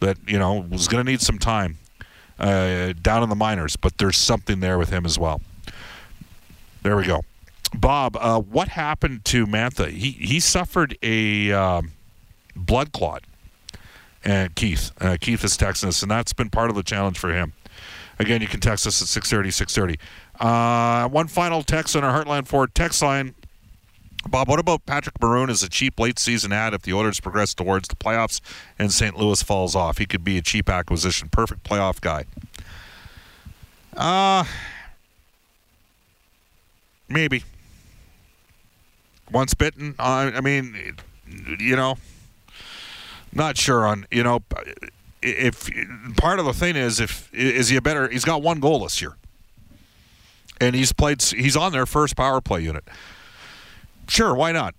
that 0.00 0.18
you 0.26 0.38
know 0.38 0.66
was 0.70 0.88
going 0.88 1.04
to 1.04 1.10
need 1.10 1.20
some 1.20 1.38
time 1.38 1.78
uh, 2.38 2.92
down 3.00 3.22
in 3.22 3.28
the 3.28 3.36
minors, 3.36 3.76
but 3.76 3.98
there's 3.98 4.16
something 4.16 4.60
there 4.60 4.78
with 4.78 4.90
him 4.90 5.04
as 5.04 5.18
well. 5.18 5.40
There 6.82 6.96
we 6.96 7.04
go. 7.04 7.22
Bob, 7.74 8.16
uh, 8.18 8.40
what 8.40 8.68
happened 8.68 9.24
to 9.26 9.46
Mantha? 9.46 9.90
He 9.90 10.12
he 10.12 10.40
suffered 10.40 10.96
a 11.02 11.52
um, 11.52 11.92
blood 12.56 12.92
clot. 12.92 13.24
And 14.24 14.54
Keith, 14.54 14.90
uh, 15.00 15.16
Keith 15.20 15.44
is 15.44 15.56
texting 15.56 15.88
us, 15.88 16.02
and 16.02 16.10
that's 16.10 16.32
been 16.32 16.50
part 16.50 16.70
of 16.70 16.76
the 16.76 16.82
challenge 16.82 17.18
for 17.18 17.32
him. 17.32 17.52
Again, 18.18 18.40
you 18.40 18.48
can 18.48 18.60
text 18.60 18.86
us 18.86 19.00
at 19.00 19.06
630, 19.08 19.50
630. 19.52 19.98
Uh, 20.40 21.08
one 21.08 21.28
final 21.28 21.62
text 21.62 21.94
on 21.94 22.02
our 22.02 22.24
Heartland 22.24 22.48
Ford 22.48 22.74
text 22.74 23.00
line. 23.00 23.34
Bob, 24.26 24.48
what 24.48 24.58
about 24.58 24.84
Patrick 24.84 25.20
Maroon 25.20 25.48
as 25.48 25.62
a 25.62 25.68
cheap 25.68 25.98
late 25.98 26.18
season 26.18 26.52
ad 26.52 26.74
if 26.74 26.82
the 26.82 26.92
Oilers 26.92 27.20
progress 27.20 27.54
towards 27.54 27.88
the 27.88 27.96
playoffs 27.96 28.40
and 28.78 28.92
St. 28.92 29.16
Louis 29.16 29.42
falls 29.42 29.76
off? 29.76 29.98
He 29.98 30.06
could 30.06 30.24
be 30.24 30.38
a 30.38 30.42
cheap 30.42 30.68
acquisition. 30.68 31.28
Perfect 31.28 31.64
playoff 31.64 32.00
guy. 32.00 32.24
Uh, 33.96 34.44
maybe. 37.08 37.44
Once 39.30 39.54
bitten, 39.54 39.94
uh, 39.98 40.32
I 40.34 40.40
mean, 40.40 40.96
you 41.58 41.76
know, 41.76 41.96
not 43.32 43.56
sure 43.56 43.86
on, 43.86 44.06
you 44.10 44.22
know, 44.22 44.42
if 45.22 45.68
part 46.16 46.38
of 46.38 46.44
the 46.44 46.52
thing 46.52 46.76
is 46.76 47.00
if 47.00 47.32
is 47.34 47.68
he 47.68 47.76
a 47.76 47.82
better 47.82 48.08
he's 48.08 48.24
got 48.24 48.40
one 48.40 48.60
goal 48.60 48.80
this 48.80 49.02
year 49.02 49.16
and 50.60 50.76
he's 50.76 50.92
played 50.92 51.20
he's 51.20 51.56
on 51.56 51.72
their 51.72 51.86
first 51.86 52.16
power 52.16 52.40
play 52.40 52.60
unit 52.60 52.84
sure 54.08 54.34
why 54.34 54.52
not 54.52 54.74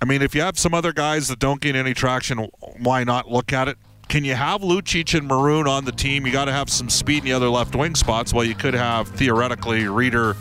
i 0.00 0.04
mean 0.04 0.22
if 0.22 0.34
you 0.34 0.40
have 0.40 0.58
some 0.58 0.74
other 0.74 0.92
guys 0.92 1.28
that 1.28 1.38
don't 1.38 1.60
gain 1.60 1.76
any 1.76 1.94
traction 1.94 2.38
why 2.78 3.04
not 3.04 3.30
look 3.30 3.52
at 3.52 3.68
it 3.68 3.76
can 4.08 4.22
you 4.24 4.34
have 4.34 4.60
Lucic 4.60 5.18
and 5.18 5.26
Maroon 5.26 5.66
on 5.66 5.86
the 5.86 5.90
team? 5.90 6.26
You 6.26 6.32
got 6.32 6.44
to 6.44 6.52
have 6.52 6.68
some 6.68 6.90
speed 6.90 7.18
in 7.18 7.24
the 7.24 7.32
other 7.32 7.48
left 7.48 7.74
wing 7.74 7.94
spots. 7.94 8.34
Well, 8.34 8.44
you 8.44 8.54
could 8.54 8.74
have 8.74 9.08
theoretically 9.08 9.84
Rieder 9.84 10.36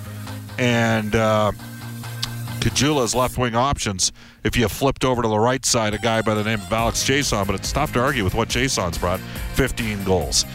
and 0.59 1.15
uh, 1.15 1.53
Caggiula 2.59 3.03
as 3.03 3.15
left 3.15 3.37
wing 3.37 3.55
options 3.55 4.11
if 4.43 4.55
you 4.55 4.67
flipped 4.67 5.03
over 5.03 5.21
to 5.21 5.27
the 5.27 5.39
right 5.39 5.65
side 5.65 5.93
a 5.93 5.97
guy 5.97 6.21
by 6.21 6.33
the 6.33 6.43
name 6.43 6.59
of 6.59 6.71
Alex 6.71 7.03
Chiasson, 7.03 7.45
but 7.45 7.55
it's 7.55 7.71
tough 7.71 7.93
to 7.93 7.99
argue 7.99 8.23
with 8.23 8.33
what 8.33 8.49
Chiasson's 8.49 8.97
brought 8.97 9.19
15 9.55 10.03
goals. 10.03 10.45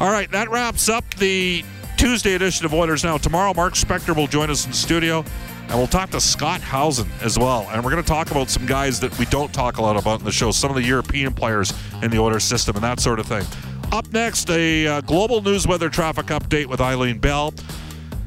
All 0.00 0.10
right, 0.10 0.30
that 0.30 0.50
wraps 0.50 0.88
up 0.88 1.04
the 1.14 1.64
Tuesday 1.96 2.34
edition 2.34 2.64
of 2.64 2.72
Oilers 2.72 3.02
Now. 3.02 3.18
Tomorrow, 3.18 3.54
Mark 3.54 3.74
Spector 3.74 4.14
will 4.14 4.28
join 4.28 4.50
us 4.50 4.64
in 4.64 4.70
the 4.70 4.76
studio, 4.76 5.24
and 5.68 5.76
we'll 5.76 5.86
talk 5.86 6.10
to 6.10 6.20
Scott 6.20 6.60
Howson 6.62 7.08
as 7.20 7.38
well. 7.38 7.68
And 7.70 7.84
we're 7.84 7.90
going 7.90 8.02
to 8.02 8.08
talk 8.08 8.30
about 8.30 8.48
some 8.48 8.64
guys 8.64 9.00
that 9.00 9.16
we 9.18 9.26
don't 9.26 9.52
talk 9.52 9.76
a 9.76 9.82
lot 9.82 9.96
about 9.96 10.20
in 10.20 10.24
the 10.24 10.32
show, 10.32 10.50
some 10.50 10.70
of 10.70 10.76
the 10.76 10.82
European 10.82 11.34
players 11.34 11.72
in 12.02 12.10
the 12.10 12.18
order 12.18 12.40
system 12.40 12.76
and 12.76 12.84
that 12.84 13.00
sort 13.00 13.18
of 13.18 13.26
thing. 13.26 13.44
Up 13.92 14.10
next, 14.12 14.50
a 14.50 14.86
uh, 14.86 15.00
global 15.02 15.42
news 15.42 15.66
weather 15.66 15.88
traffic 15.88 16.26
update 16.26 16.66
with 16.66 16.80
Eileen 16.80 17.18
Bell. 17.18 17.52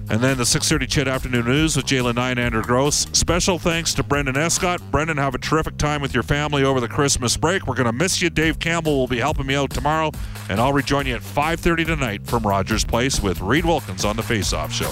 And 0.10 0.20
then 0.20 0.38
the 0.38 0.44
6:30 0.44 0.90
CHED 0.90 1.08
Afternoon 1.08 1.46
News 1.46 1.78
with 1.78 1.86
Jalen 1.86 2.16
Nye 2.16 2.32
and 2.32 2.40
Andrew 2.40 2.62
Gross. 2.62 3.08
Special 3.14 3.58
thanks 3.58 3.94
to 3.94 4.04
Brendan 4.04 4.36
Escott. 4.36 4.82
Brendan, 4.92 5.16
have 5.16 5.36
a 5.36 5.38
terrific 5.38 5.78
time 5.78 6.02
with 6.02 6.14
your 6.14 6.24
family 6.24 6.66
over 6.66 6.82
the 6.82 6.90
Christmas 6.90 7.38
break. 7.38 7.66
We're 7.66 7.76
going 7.76 7.86
to 7.86 7.94
miss 7.94 8.22
you. 8.22 8.30
Dave 8.30 8.60
Campbell 8.60 8.98
will 8.98 9.08
be 9.08 9.20
helping 9.20 9.46
me 9.46 9.56
out 9.56 9.70
tomorrow, 9.70 10.12
and 10.50 10.60
I'll 10.60 10.74
rejoin 10.74 11.06
you 11.06 11.16
at 11.16 11.22
5:30 11.22 11.86
tonight 11.86 12.28
from 12.28 12.46
Rogers 12.46 12.84
Place 12.84 13.22
with 13.22 13.40
Reid 13.40 13.64
Wilkins 13.64 14.04
on 14.04 14.18
the 14.18 14.24
Face 14.24 14.52
Off 14.52 14.74
Show. 14.74 14.92